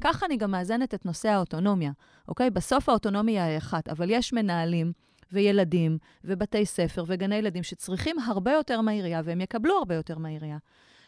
[0.00, 1.92] ככה אני גם מאזנת את נושא האוטונומיה,
[2.28, 2.50] אוקיי?
[2.50, 4.92] בסוף האוטונומיה היא אחת, אבל יש מנהלים
[5.32, 10.58] וילדים ובתי ספר וגני ילדים שצריכים הרבה יותר מהעירייה, והם יקבלו הרבה יותר מהעירייה.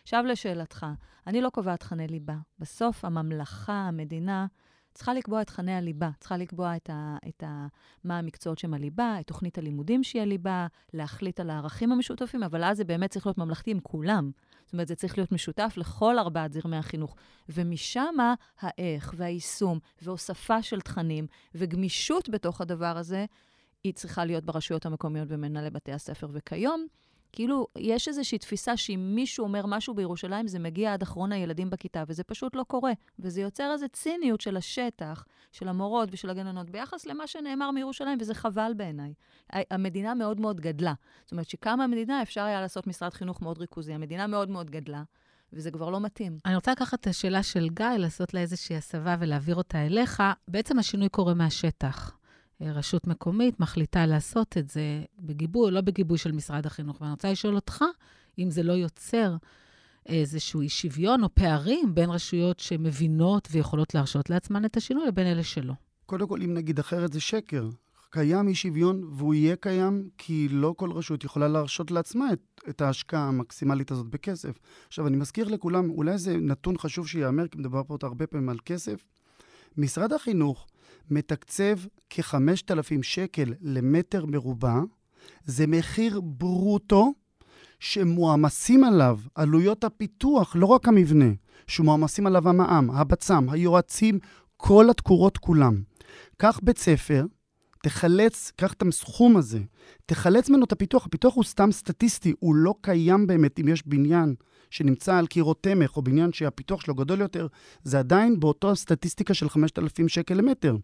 [0.02, 0.86] עכשיו לשאלתך,
[1.26, 2.36] אני לא קובעת תכני ליבה.
[2.58, 4.46] בסוף הממלכה, המדינה,
[4.94, 7.66] צריכה לקבוע את תכני הליבה, צריכה לקבוע את ה, את ה,
[8.05, 12.76] מה המקצועות שהם הליבה, את תוכנית הלימודים שהיא הליבה, להחליט על הערכים המשותפים, אבל אז
[12.76, 14.31] זה באמת צריך להיות ממלכתי עם כולם.
[14.64, 17.16] זאת אומרת, זה צריך להיות משותף לכל ארבעת זרמי החינוך.
[17.48, 18.14] ומשם
[18.61, 23.26] האיך והיישום והוספה של תכנים וגמישות בתוך הדבר הזה,
[23.85, 26.29] היא צריכה להיות ברשויות המקומיות ומנהלי בתי הספר.
[26.33, 26.87] וכיום,
[27.33, 32.05] כאילו, יש איזושהי תפיסה שאם מישהו אומר משהו בירושלים, זה מגיע עד אחרון הילדים בכיתה,
[32.09, 32.93] וזה פשוט לא קורה.
[33.19, 38.35] וזה יוצר איזו ציניות של השטח, של המורות ושל הגננות, ביחס למה שנאמר מירושלים, וזה
[38.35, 39.14] חבל בעיניי.
[39.53, 40.95] המדינה מאוד מאוד גדלה.
[41.25, 43.93] זאת אומרת, שקמה המדינה, אפשר היה לעשות משרד חינוך מאוד ריכוזי.
[43.93, 45.03] המדינה מאוד מאוד גדלה,
[45.53, 46.38] וזה כבר לא מתאים.
[46.47, 50.23] אני רוצה לקחת את השאלה של גיא, לעשות לה איזושהי הסבה ולהעביר אותה אליך.
[50.49, 52.19] בעצם השינוי קורה מהשטח.
[52.62, 57.01] אה, רשות מקומית מחליטה לעשות את זה בגיבוי לא בגיבוי של משרד החינוך.
[57.01, 57.85] ואני רוצה לשאול אותך,
[58.38, 59.37] אם זה לא יוצר
[60.07, 65.42] איזשהו אי שוויון או פערים בין רשויות שמבינות ויכולות להרשות לעצמן את השינוי לבין אלה
[65.42, 65.75] שלא.
[66.07, 67.68] קודם כל, אם נגיד אחרת זה שקר.
[68.11, 72.80] קיים אי שוויון והוא יהיה קיים כי לא כל רשות יכולה להרשות לעצמה את, את
[72.80, 74.59] ההשקעה המקסימלית הזאת בכסף.
[74.89, 78.59] עכשיו, אני מזכיר לכולם, אולי זה נתון חשוב שייאמר, כי מדובר פה הרבה פעמים על
[78.64, 79.05] כסף.
[79.76, 80.66] משרד החינוך
[81.11, 81.78] מתקצב
[82.11, 84.80] כ-5,000 שקל למטר מרובע,
[85.44, 87.12] זה מחיר ברוטו
[87.80, 91.30] שמועמסים עליו עלויות הפיתוח, לא רק המבנה,
[91.66, 94.18] שמועמסים עליו המע"מ, הבצ"ם, היועצים,
[94.56, 95.82] כל התקורות כולם.
[96.36, 97.24] קח בית ספר,
[97.82, 99.61] תחלץ, קח את הסכום הזה,
[100.06, 101.06] תחלץ ממנו את הפיתוח.
[101.06, 104.34] הפיתוח הוא סתם סטטיסטי, הוא לא קיים באמת אם יש בניין
[104.70, 107.46] שנמצא על קירות תמך, או בניין שהפיתוח שלו גדול יותר,
[107.84, 110.76] זה עדיין באותו סטטיסטיקה של 5,000 שקל למטר.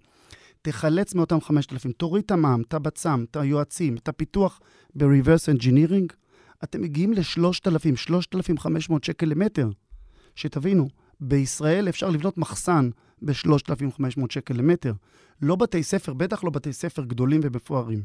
[0.66, 4.60] תחלץ מאותם 5,000, תוריד את המע"מ, את הבצ"ם, את היועצים, את הפיתוח
[4.94, 6.14] ב-reverse engineering,
[6.64, 9.68] אתם מגיעים ל-3,000, 3,500 שקל למטר.
[10.34, 10.88] שתבינו,
[11.20, 12.90] בישראל אפשר לבנות מחסן
[13.22, 14.92] ב-3,500 שקל למטר.
[15.42, 18.02] לא בתי ספר, בטח לא בתי ספר גדולים ומפוארים.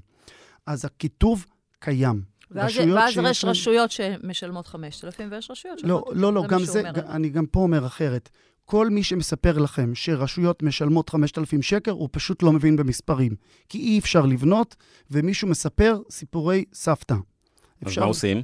[0.66, 1.46] אז הכיתוב
[1.80, 2.22] קיים.
[2.52, 6.16] ואז, ואז יש רשויות שמשלמות 5,000 ויש רשויות לא, שלא...
[6.16, 8.30] לא, לא, לא, גם זה, אני גם פה אומר אחרת.
[8.66, 13.36] כל מי שמספר לכם שרשויות משלמות 5,000 שקל, הוא פשוט לא מבין במספרים.
[13.70, 14.76] כי אי אפשר לבנות,
[15.12, 17.16] ומישהו מספר סיפורי סבתא.
[17.86, 18.42] אז מה עושים?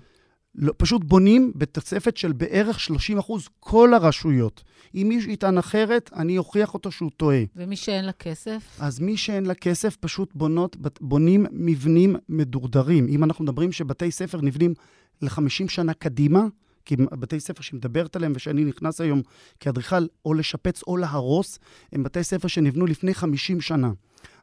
[0.55, 4.63] לא, פשוט בונים בתוספת של בערך 30 אחוז כל הרשויות.
[4.95, 7.39] אם מישהו יטען אחרת, אני אוכיח אותו שהוא טועה.
[7.55, 8.78] ומי שאין לה כסף?
[8.80, 13.07] אז מי שאין לה כסף פשוט בונות, בונים מבנים מדורדרים.
[13.07, 14.74] אם אנחנו מדברים שבתי ספר נבנים
[15.22, 16.45] ל-50 שנה קדימה,
[16.88, 19.22] כי בתי ספר שמדברת עליהם ושאני נכנס היום
[19.60, 21.60] כאדריכל, או לשפץ או להרוס,
[21.92, 23.92] הם בתי ספר שנבנו לפני 50 שנה.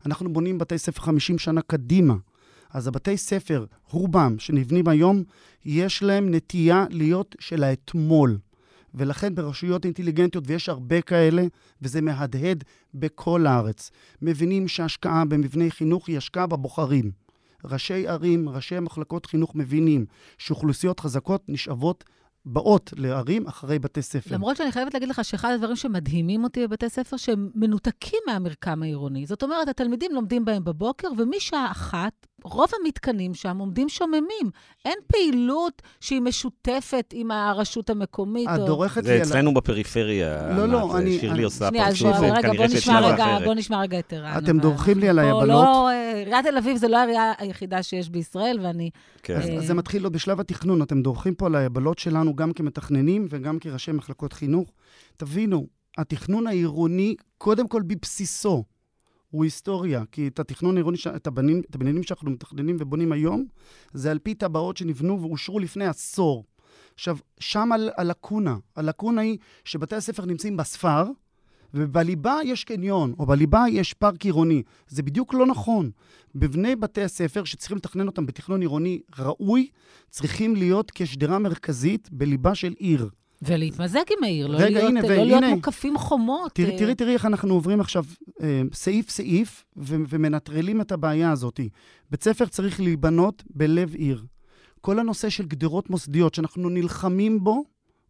[0.07, 2.15] אנחנו בונים בתי ספר 50 שנה קדימה.
[2.71, 5.23] אז הבתי ספר, רובם, שנבנים היום,
[5.65, 8.39] יש להם נטייה להיות של האתמול.
[8.95, 11.43] ולכן ברשויות אינטליגנטיות, ויש הרבה כאלה,
[11.83, 12.65] וזה מהדהד
[12.95, 13.91] בכל הארץ,
[14.23, 17.25] מבינים שהשקעה במבני חינוך היא השקעה בבוחרים.
[17.65, 20.07] ראשי ערים, ראשי מחלקות חינוך מבינים
[20.39, 22.05] שאוכלוסיות חזקות נשאבות
[22.47, 24.35] באות לערים אחרי בתי ספר.
[24.35, 29.27] למרות שאני חייבת להגיד לך שאחד הדברים שמדהימים אותי בבתי ספר, שהם מנותקים מהמרקם העירוני.
[29.27, 34.51] זאת אומרת, התלמידים לומדים בהם בבוקר, ומשעה אחת, רוב המתקנים שם עומדים שוממים.
[34.85, 38.49] אין פעילות שהיא משותפת עם הרשות המקומית.
[38.55, 39.25] את דורכת לי על...
[39.25, 40.49] זה אצלנו בפריפריה.
[40.57, 41.19] לא, לא, אני...
[41.19, 43.45] שירלי עושה פרצוף, כנראה ששלב אחרת.
[43.45, 44.39] בוא נשמע רגע את ערן.
[44.45, 45.49] אתם דורכים לי על היבלות.
[45.49, 48.91] לא, עיריית תל אביב זה לא העירייה היחידה שיש בישראל, ואני...
[49.23, 49.37] כן.
[49.37, 50.83] אז זה מתחיל עוד בשלב התכנון.
[50.83, 54.69] אתם דורכים פה על היבלות שלנו גם כמתכננים וגם כראשי מחלקות חינוך.
[55.17, 55.67] תבינו,
[55.99, 58.65] התכנון העירוני, קודם כל בבסיסו,
[59.35, 63.47] הוא היסטוריה, כי את התכנון העירוני, את, את הבניינים שאנחנו מתכננים ובונים היום,
[63.93, 66.45] זה על פי טבעות שנבנו ואושרו לפני עשור.
[66.95, 71.05] עכשיו, שם הלקונה, הלקונה היא שבתי הספר נמצאים בספר,
[71.75, 74.63] ובליבה יש קניון, או בליבה יש פארק עירוני.
[74.89, 75.91] זה בדיוק לא נכון.
[76.35, 79.69] מבני בתי הספר, שצריכים לתכנן אותם בתכנון עירוני ראוי,
[80.11, 83.09] צריכים להיות כשדרה מרכזית בליבה של עיר.
[83.43, 86.53] ולהתמזג עם העיר, לא, רגע, להיות, הנה, לא והנה, להיות מוקפים חומות.
[86.55, 86.79] תראי, אה.
[86.79, 88.05] תראי, תראי איך אנחנו עוברים עכשיו
[88.43, 91.61] אה, סעיף-סעיף ו- ומנטרלים את הבעיה הזאת.
[92.11, 94.25] בית ספר צריך להיבנות בלב עיר.
[94.81, 97.65] כל הנושא של גדרות מוסדיות שאנחנו נלחמים בו,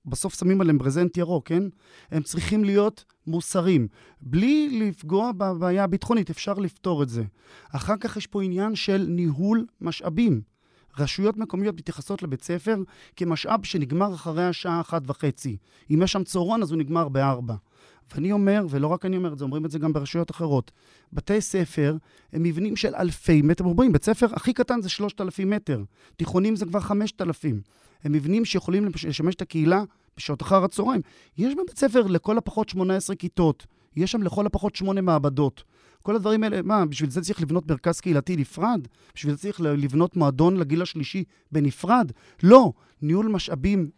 [0.07, 1.63] בסוף שמים עליהם ברזנט ירוק, כן?
[2.11, 3.89] הם צריכים להיות מוסרים.
[4.21, 7.23] בלי לפגוע בבעיה הביטחונית, אפשר לפתור את זה.
[7.73, 10.54] אחר כך יש פה עניין של ניהול משאבים.
[10.99, 12.77] רשויות מקומיות מתייחסות לבית ספר
[13.17, 15.57] כמשאב שנגמר אחרי השעה אחת וחצי.
[15.91, 17.55] אם יש שם צהרון, אז הוא נגמר בארבע.
[18.15, 20.71] ואני אומר, ולא רק אני אומר את זה, אומרים את זה גם ברשויות אחרות,
[21.13, 21.97] בתי ספר
[22.33, 23.93] הם מבנים של אלפי מטר מרובעים.
[23.93, 25.83] בית ספר הכי קטן זה 3,000 מטר,
[26.17, 27.61] תיכונים זה כבר 5,000.
[28.05, 29.83] הם מבנים שיכולים לשמש את הקהילה
[30.17, 31.01] בשעות אחר הצהריים.
[31.39, 33.67] יש בבית ספר לכל הפחות 18 כיתות,
[33.97, 35.65] יש שם לכל הפחות 8 מעבדות.
[36.05, 38.81] כל הדברים האלה, מה, בשביל זה צריך לבנות מרכז קהילתי נפרד?
[39.15, 42.13] בשביל זה צריך לבנות מועדון לגיל השלישי בנפרד?
[42.43, 42.73] לא.
[43.03, 43.91] ניהול משאבים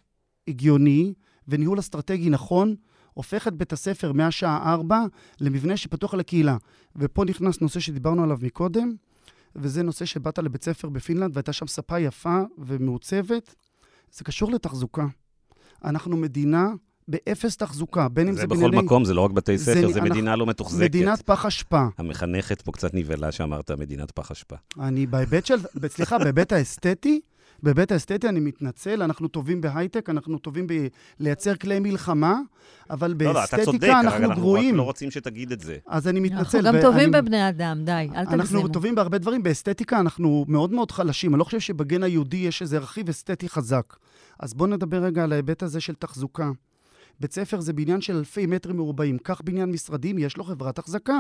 [0.49, 1.15] הגיוני
[1.49, 2.75] וניהול אסטרטגי נכון
[3.15, 5.05] הופך את בית הספר מהשעה 4
[5.41, 6.57] למבנה שפתוח לקהילה.
[6.97, 8.95] ופה נכנס נושא שדיברנו עליו מקודם,
[9.57, 13.55] וזה נושא שבאת לבית ספר בפינלנד והייתה שם ספה יפה ומעוצבת.
[14.13, 15.07] זה קשור לתחזוקה.
[15.85, 16.69] אנחנו מדינה
[17.09, 18.77] באפס תחזוקה, בין אם זה, זה בכל בנייני...
[18.87, 20.11] מקום, זה לא רק בתי ספר, זה, זה אנחנו...
[20.11, 20.85] מדינה לא מתוחזקת.
[20.85, 21.85] מדינת פח אשפה.
[21.99, 24.57] המחנכת פה קצת נבהלה שאמרת, מדינת פח אשפה.
[24.81, 25.55] אני בהיבט של,
[25.89, 27.21] סליחה, בהיבט האסתטי,
[27.63, 30.67] בהיבט האסתטי אני מתנצל, אנחנו טובים בהייטק, אנחנו טובים
[31.21, 32.39] בלייצר כלי מלחמה,
[32.91, 34.75] אבל לא, לא, אתה צודק, באסתטיקה אבל אנחנו אנחנו רק גרועים.
[34.77, 35.77] לא רוצים שתגיד את זה.
[35.87, 36.41] אז אני מתנצל.
[36.59, 38.35] אנחנו גם ב- טובים אני- בבני אדם, די, אל תגזימו.
[38.43, 41.35] אנחנו טובים בהרבה דברים, באסתטיקה אנחנו מאוד מאוד חלשים.
[41.35, 43.97] אני לא חושב שבגן היהודי יש איזה רכיב אסתטי חזק.
[44.41, 46.51] אז בואו נדבר רגע על ההיבט הזה של תחזוקה.
[47.21, 49.19] בית ספר זה בניין של אלפי מטרים מרובעים.
[49.19, 51.19] כך בניין משרדים, יש לו חברת החזקה.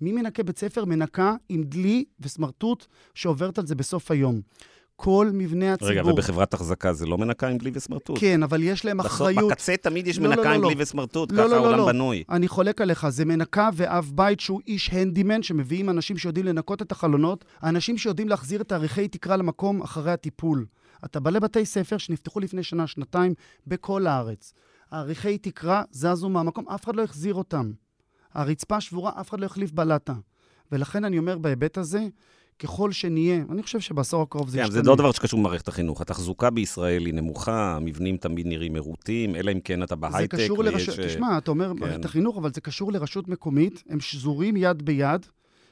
[0.00, 0.84] מי מנקה בית ספר?
[0.84, 4.40] מנקה עם דלי וסמרטוט שעוברת על זה בסוף היום.
[4.96, 5.90] כל מבנה הציבור...
[5.90, 8.18] רגע, ובחברת החזקה זה לא מנקה עם דלי וסמרטוט?
[8.20, 9.52] כן, אבל יש להם בסוף, אחריות.
[9.52, 10.68] בקצה תמיד יש לא, לא, מנקה לא, עם לא.
[10.68, 11.86] דלי וסמרטוט, לא, ככה לא, לא, העולם לא.
[11.86, 12.24] בנוי.
[12.30, 16.92] אני חולק עליך, זה מנקה ואב בית שהוא איש הנדימן, שמביאים אנשים שיודעים לנקות את
[16.92, 20.66] החלונות, האנשים שיודעים להחזיר את תאריכי תקרה למקום אחרי הטיפול.
[21.04, 23.34] אתה בא לבתי ספר שנפתחו לפני שנה, שנתיים,
[23.66, 24.52] בכל הארץ.
[24.90, 27.72] האריכי תקרה זזו מהמקום, אף אחד לא החזיר אותם.
[28.34, 30.14] הרצפה שבורה, אף אחד לא החליף בלטה.
[30.72, 32.06] ולכן אני אומר בהיבט הזה,
[32.58, 34.82] ככל שנהיה, אני חושב שבעשור הקרוב זה כן, ישתנה.
[34.82, 36.00] זה לא דבר שקשור במערכת החינוך.
[36.00, 40.62] התחזוקה בישראל היא נמוכה, המבנים תמיד נראים מרוטים, אלא אם כן אתה בהייטק זה קשור.
[40.62, 41.80] לרשות, אה, תשמע, אתה אומר כן.
[41.80, 45.26] מערכת החינוך, אבל זה קשור לרשות מקומית, הם שזורים יד ביד.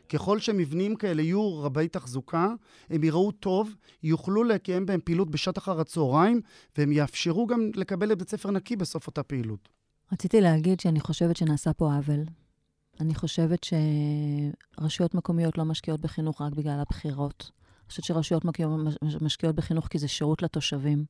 [0.08, 2.48] ככל שמבנים כאלה יהיו רבי תחזוקה,
[2.90, 6.40] הם יראו טוב, יוכלו לקיים בהם פעילות בשעת אחר הצהריים,
[6.78, 9.68] והם יאפשרו גם לקבל את בית ספר נקי בסוף אותה פעילות.
[10.12, 12.20] רציתי להגיד שאני חושבת שנעשה פה עוול.
[13.00, 13.66] אני חושבת
[14.78, 17.50] שרשויות מקומיות לא משקיעות בחינוך רק בגלל הבחירות.
[17.94, 18.44] חושבת שרשויות
[19.20, 21.04] משקיעות בחינוך כי זה שירות לתושבים.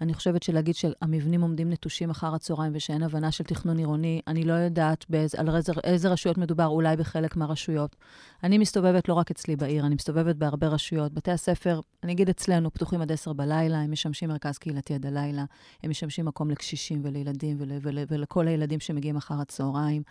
[0.00, 4.52] אני חושבת שלהגיד שהמבנים עומדים נטושים אחר הצהריים ושאין הבנה של תכנון עירוני, אני לא
[4.52, 7.96] יודעת באיזה, על איזה, איזה רשויות מדובר, אולי בחלק מהרשויות.
[8.44, 11.12] אני מסתובבת לא רק אצלי בעיר, אני מסתובבת בהרבה רשויות.
[11.12, 15.44] בתי הספר, אני אגיד אצלנו, פתוחים עד עשר בלילה, הם משמשים מרכז קהילתי עד הלילה,
[15.82, 20.02] הם משמשים מקום לקשישים ולילדים ול, ול, ולכל הילדים שמגיעים אחר הצהריים.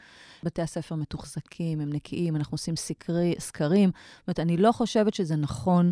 [0.43, 3.89] בתי הספר מתוחזקים, הם נקיים, אנחנו עושים סקרי, סקרים.
[3.89, 5.91] זאת אומרת, אני לא חושבת שזה נכון.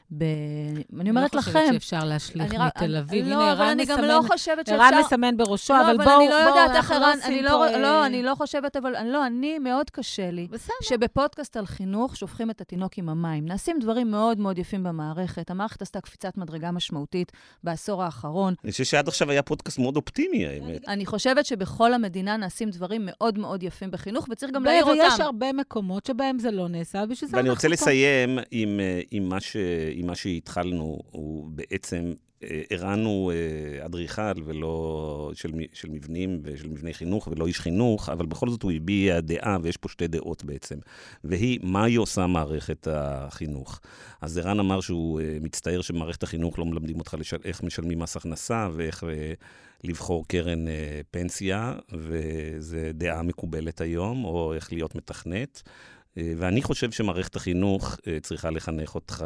[0.17, 0.23] ב...
[0.99, 1.51] אני אומרת אני לא לכם...
[1.51, 3.27] חושבת שאפשר להשליך מתל אביב.
[3.27, 4.81] לא, הנה, אבל אני גם לא חושבת שאפשר...
[4.81, 7.41] ערן מסמן בראשו, לא, אבל אבל בואו, אני לא יודעת איך אנחנו לא עושים אני
[7.41, 10.47] פה, לא, אה, לא, אני לא חושבת, אבל אני לא, אני, מאוד קשה לי.
[10.51, 10.73] בסדר.
[10.83, 13.45] שבפודקאסט על חינוך שופכים את התינוק עם המים.
[13.45, 15.51] נעשים דברים מאוד מאוד יפים במערכת.
[15.51, 17.31] המערכת עשתה קפיצת מדרגה משמעותית
[17.63, 18.53] בעשור האחרון.
[18.63, 20.87] אני חושב שעד עכשיו היה פודקאסט מאוד אופטימי, האמת.
[20.87, 25.23] אני חושבת שבכל המדינה נעשים דברים מאוד מאוד יפים בחינוך, וצריך גם להעיר ויש אותם.
[25.23, 27.73] הרבה מקומות שבהם זה לא נעשה, בשביל זה ואני אנחנו רוצה פה.
[27.73, 29.55] לסיים עם, אה, עם, מה ש,
[30.01, 36.93] עם מה שהתחלנו, הוא בעצם, אה, הוא אה, אדריכל ולא של, של מבנים ושל מבני
[36.93, 40.75] חינוך ולא איש חינוך, אבל בכל זאת הוא הביע דעה, ויש פה שתי דעות בעצם,
[41.23, 43.79] והיא, מה היא עושה מערכת החינוך?
[44.21, 48.17] אז ערן אמר שהוא אה, מצטער שבמערכת החינוך לא מלמדים אותך לשל, איך משלמים מס
[48.17, 49.03] הכנסה ואיך
[49.83, 55.61] לבחור קרן אה, פנסיה, וזו דעה מקובלת היום, או איך להיות מתכנת.
[56.17, 59.25] אה, ואני חושב שמערכת החינוך אה, צריכה לחנך אותך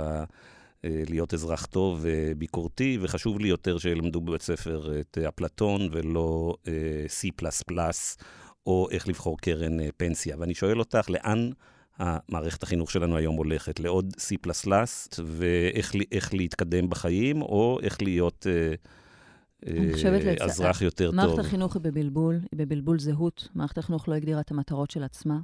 [1.10, 7.06] להיות אזרח טוב וביקורתי, וחשוב לי יותר שילמדו בבית ספר את אה, אפלטון ולא אה,
[7.22, 7.30] C++,
[8.68, 10.36] או איך לבחור קרן אה, פנסיה.
[10.40, 11.50] ואני שואל אותך, לאן
[11.98, 13.80] המערכת החינוך שלנו היום הולכת?
[13.80, 14.36] לעוד C++,
[15.26, 18.74] ואיך להתקדם בחיים, או איך להיות אה,
[19.68, 21.16] אה, אזרח יותר טוב?
[21.16, 23.48] מערכת החינוך היא בבלבול, היא בבלבול זהות.
[23.56, 25.40] מערכת החינוך לא הגדירה את המטרות של עצמה,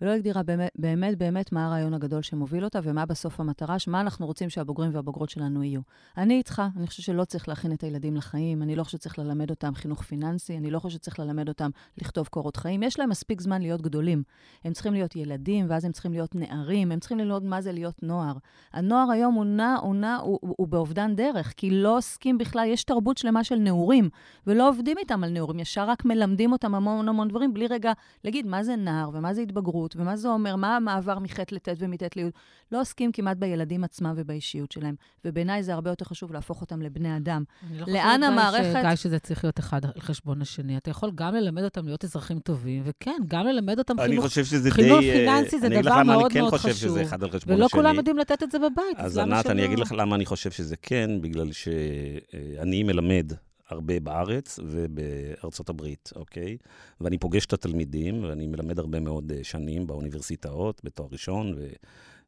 [0.00, 4.26] ולא הגדירה באמת, באמת, באמת מה הרעיון הגדול שמוביל אותה, ומה בסוף המטרה, מה אנחנו
[4.26, 5.80] רוצים שהבוגרים והבוגרות שלנו יהיו.
[6.16, 9.50] אני איתך, אני חושבת שלא צריך להכין את הילדים לחיים, אני לא חושבת שצריך ללמד
[9.50, 12.82] אותם חינוך פיננסי, אני לא חושבת שצריך ללמד אותם לכתוב קורות חיים.
[12.82, 14.22] יש להם מספיק זמן להיות גדולים.
[14.64, 18.02] הם צריכים להיות ילדים, ואז הם צריכים להיות נערים, הם צריכים ללמוד מה זה להיות
[18.02, 18.34] נוער.
[18.72, 22.64] הנוער היום הוא נע, הוא נע, הוא, הוא, הוא באובדן דרך, כי לא עוסקים בכלל,
[22.68, 24.08] יש תרבות שלמה של נעורים,
[24.46, 27.92] ולא עובדים איתם על נעורים, ישר רק מלמדים אותם המון המון דברים, בלי רגע
[28.24, 32.16] להגיד מה זה נער, ומה זה התבגרות, ומה זה אומר, מה המעבר מח' לט' ומט'
[32.16, 32.30] לי'.
[32.72, 34.94] לא עוסקים כמעט בילדים עצמם ובאישיות שלהם.
[35.24, 37.44] ובעיניי זה הרבה יותר חשוב להפוך אותם לבני אדם.
[37.70, 40.76] אני לא לאן חושבת, המערכת- ש- גיא, שזה צריך להיות אחד על חשבון השני.
[40.76, 44.24] אתה יכול גם ללמד אותם להיות אזרחים טובים, וכן, גם ללמד אותם אני חינוך.
[44.24, 44.70] חושב די...
[44.70, 46.88] חינוך אה, פיננסי זה אני אגיד דבר לך למה מאוד אני כן מאוד חושב חשוב.
[46.90, 47.80] שזה אחד על חשבון ולא השני.
[47.80, 49.64] כולם יודעים לתת את זה בבית, אז למה ענת, אני?
[49.64, 53.32] אגיד לך למה אני חושב שזה כן, בגלל שאני מלמד
[53.72, 56.56] הרבה בארץ ובארצות הברית, אוקיי?
[57.00, 61.54] ואני פוגש את התלמידים, ואני מלמד הרבה מאוד אה, שנים באוניברסיטאות, בתואר ראשון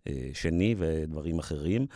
[0.06, 1.86] ושני ודברים אחרים.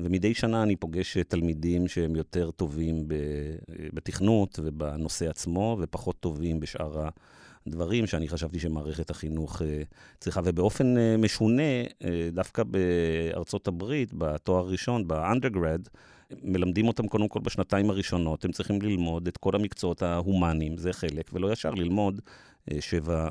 [0.00, 6.60] ומדי שנה אני פוגש אה, תלמידים שהם יותר טובים אה, בתכנות ובנושא עצמו, ופחות טובים
[6.60, 7.08] בשאר
[7.66, 9.82] הדברים שאני חשבתי שמערכת החינוך אה,
[10.18, 10.40] צריכה.
[10.44, 15.88] ובאופן אה, משונה, אה, דווקא בארצות הברית, בתואר הראשון, ב-undergrad,
[16.42, 21.30] מלמדים אותם קודם כל בשנתיים הראשונות, הם צריכים ללמוד את כל המקצועות ההומניים, זה חלק,
[21.32, 22.20] ולא ישר ללמוד
[22.72, 23.30] אה, שבע אה,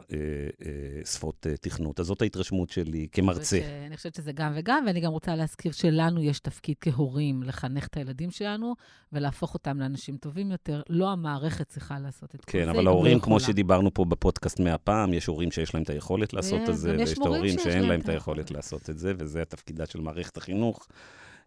[0.65, 1.99] אה, שפות תכנות.
[1.99, 3.59] אז זאת ההתרשמות שלי כמרצה.
[3.87, 7.97] אני חושבת שזה גם וגם, ואני גם רוצה להזכיר שלנו יש תפקיד כהורים לחנך את
[7.97, 8.75] הילדים שלנו
[9.13, 10.81] ולהפוך אותם לאנשים טובים יותר.
[10.89, 13.39] לא המערכת צריכה לעשות את כן, כל זה, אבל היא גם לא ההורים, כמו.
[13.39, 16.99] שדיברנו פה בפודקאסט מהפעם, יש הורים שיש להם את היכולת לעשות וגם את זה, יש
[16.99, 18.51] ויש את ההורים שאין להם את היכולת.
[18.51, 20.87] לעשות את זה, וזה התפקידה של מערכת החינוך,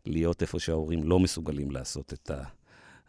[0.06, 2.30] להיות איפה שההורים לא מסוגלים לעשות את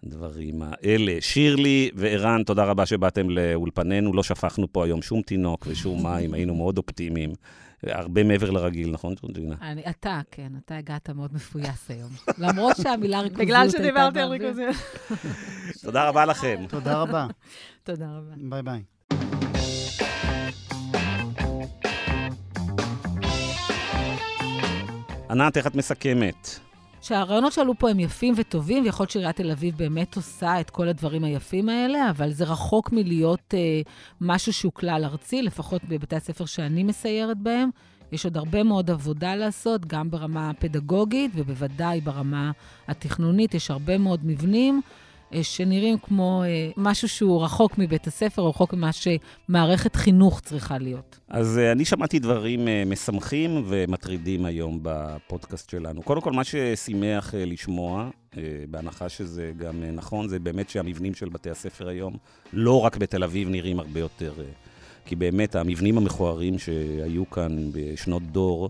[0.04, 1.18] הדברים האלה.
[1.22, 4.14] שירלי וערן, תודה רבה שבאתם לאולפנינו.
[4.14, 7.34] לא שפכנו פה היום שום תינוק ושום מים, היינו מאוד אופטימיים.
[7.84, 9.56] הרבה מעבר לרגיל, נכון, ג'ורג'ינה?
[9.62, 12.10] אני, אתה, כן, אתה הגעת מאוד מפויס היום.
[12.38, 14.30] למרות שהמילה ריכוזיות בגלל הייתה שדיברתי על.
[14.30, 14.76] ריכוזיות.
[15.84, 16.66] תודה רבה לכם.
[16.70, 17.28] תודה רבה.
[17.84, 18.36] תודה רבה.
[18.50, 18.82] ביי ביי.
[25.30, 26.60] ענת, איך את מסכמת?
[27.02, 30.88] שהרעיונות שעלו פה הם יפים וטובים, ויכול להיות שעיריית תל אביב באמת עושה את כל
[30.88, 33.82] הדברים היפים האלה, אבל זה רחוק מלהיות אה,
[34.22, 37.70] משהו שהוא כלל ארצי, לפחות בבתי הספר שאני מסיירת בהם.
[38.12, 42.52] יש עוד הרבה מאוד עבודה לעשות, גם ברמה הפדגוגית ובוודאי ברמה
[42.88, 43.54] התכנונית.
[43.54, 44.82] יש הרבה מאוד מבנים
[45.42, 51.20] שנראים כמו אה, משהו שהוא רחוק מבית הספר, או רחוק ממה שמערכת חינוך צריכה להיות.
[51.30, 56.02] אז uh, אני שמעתי דברים משמחים ומטרידים היום בפודקאסט שלנו.
[56.02, 58.10] קודם כל, מה ששימח לשמוע,
[58.70, 62.14] בהנחה שזה גם נכון, זה באמת שהמבנים של בתי הספר היום,
[62.54, 64.34] לא רק בתל אביב, נראים הרבה יותר...
[65.10, 68.70] כי באמת המבנים המכוערים שהיו כאן בשנות דור,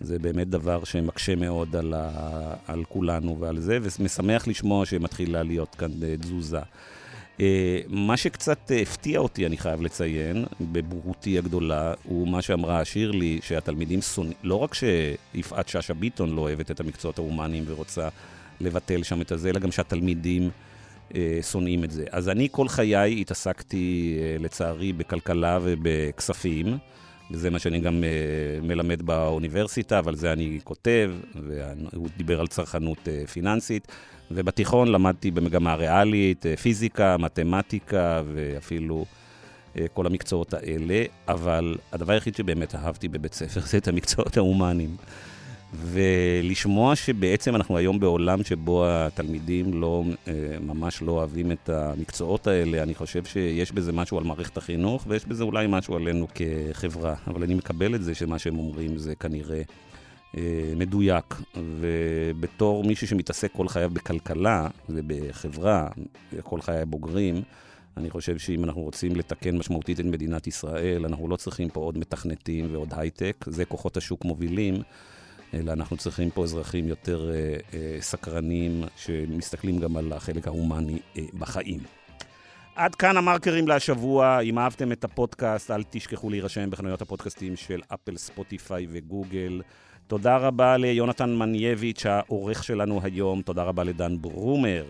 [0.00, 5.74] זה באמת דבר שמקשה מאוד על, ה, על כולנו ועל זה, ומשמח לשמוע שמתחילה להיות
[5.74, 6.60] כאן אה, תזוזה.
[7.40, 13.38] אה, מה שקצת אה, הפתיע אותי, אני חייב לציין, בבורותי הגדולה, הוא מה שאמרה שירלי,
[13.42, 18.08] שהתלמידים שונאים, לא רק שיפעת שאשא ביטון לא אוהבת את המקצועות ההומניים ורוצה
[18.60, 20.50] לבטל שם את הזה, אלא גם שהתלמידים
[21.14, 22.04] אה, שונאים את זה.
[22.10, 26.78] אז אני כל חיי התעסקתי, אה, לצערי, בכלכלה ובכספים,
[27.30, 28.08] וזה מה שאני גם אה,
[28.62, 31.12] מלמד באוניברסיטה, אבל זה אני כותב,
[31.92, 33.88] והוא דיבר על צרכנות אה, פיננסית.
[34.30, 39.04] ובתיכון למדתי במגמה ריאלית, אה, פיזיקה, מתמטיקה ואפילו
[39.92, 44.96] כל המקצועות האלה, אבל הדבר היחיד שבאמת אהבתי בבית ספר זה את המקצועות ההומניים.
[45.74, 52.82] ולשמוע שבעצם אנחנו היום בעולם שבו התלמידים לא, אה, ממש לא אוהבים את המקצועות האלה,
[52.82, 57.14] אני חושב שיש בזה משהו על מערכת החינוך, ויש בזה אולי משהו עלינו כחברה.
[57.26, 59.62] אבל אני מקבל את זה שמה שהם אומרים זה כנראה
[60.36, 61.34] אה, מדויק.
[61.80, 65.88] ובתור מישהו שמתעסק כל חייו בכלכלה ובחברה,
[66.42, 67.42] כל חיי בוגרים,
[67.96, 71.98] אני חושב שאם אנחנו רוצים לתקן משמעותית את מדינת ישראל, אנחנו לא צריכים פה עוד
[71.98, 74.74] מתכנתים ועוד הייטק, זה כוחות השוק מובילים.
[75.54, 81.22] אלא אנחנו צריכים פה אזרחים יותר אה, אה, סקרנים, שמסתכלים גם על החלק ההומני אה,
[81.38, 81.80] בחיים.
[82.74, 84.40] עד כאן המרקרים להשבוע.
[84.40, 89.62] אם אהבתם את הפודקאסט, אל תשכחו להירשם בחנויות הפודקאסטים של אפל, ספוטיפיי וגוגל.
[90.06, 93.42] תודה רבה ליונתן מנייביץ', העורך שלנו היום.
[93.42, 94.84] תודה רבה לדן ברומר,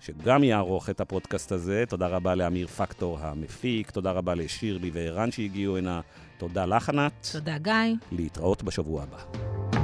[0.00, 1.84] שגם יערוך את הפודקאסט הזה.
[1.88, 3.90] תודה רבה לאמיר פקטור המפיק.
[3.90, 6.00] תודה רבה לשירלי וערן שהגיעו הנה.
[6.38, 7.28] תודה לך, ענת.
[7.32, 7.72] תודה, גיא.
[8.12, 9.81] להתראות בשבוע הבא.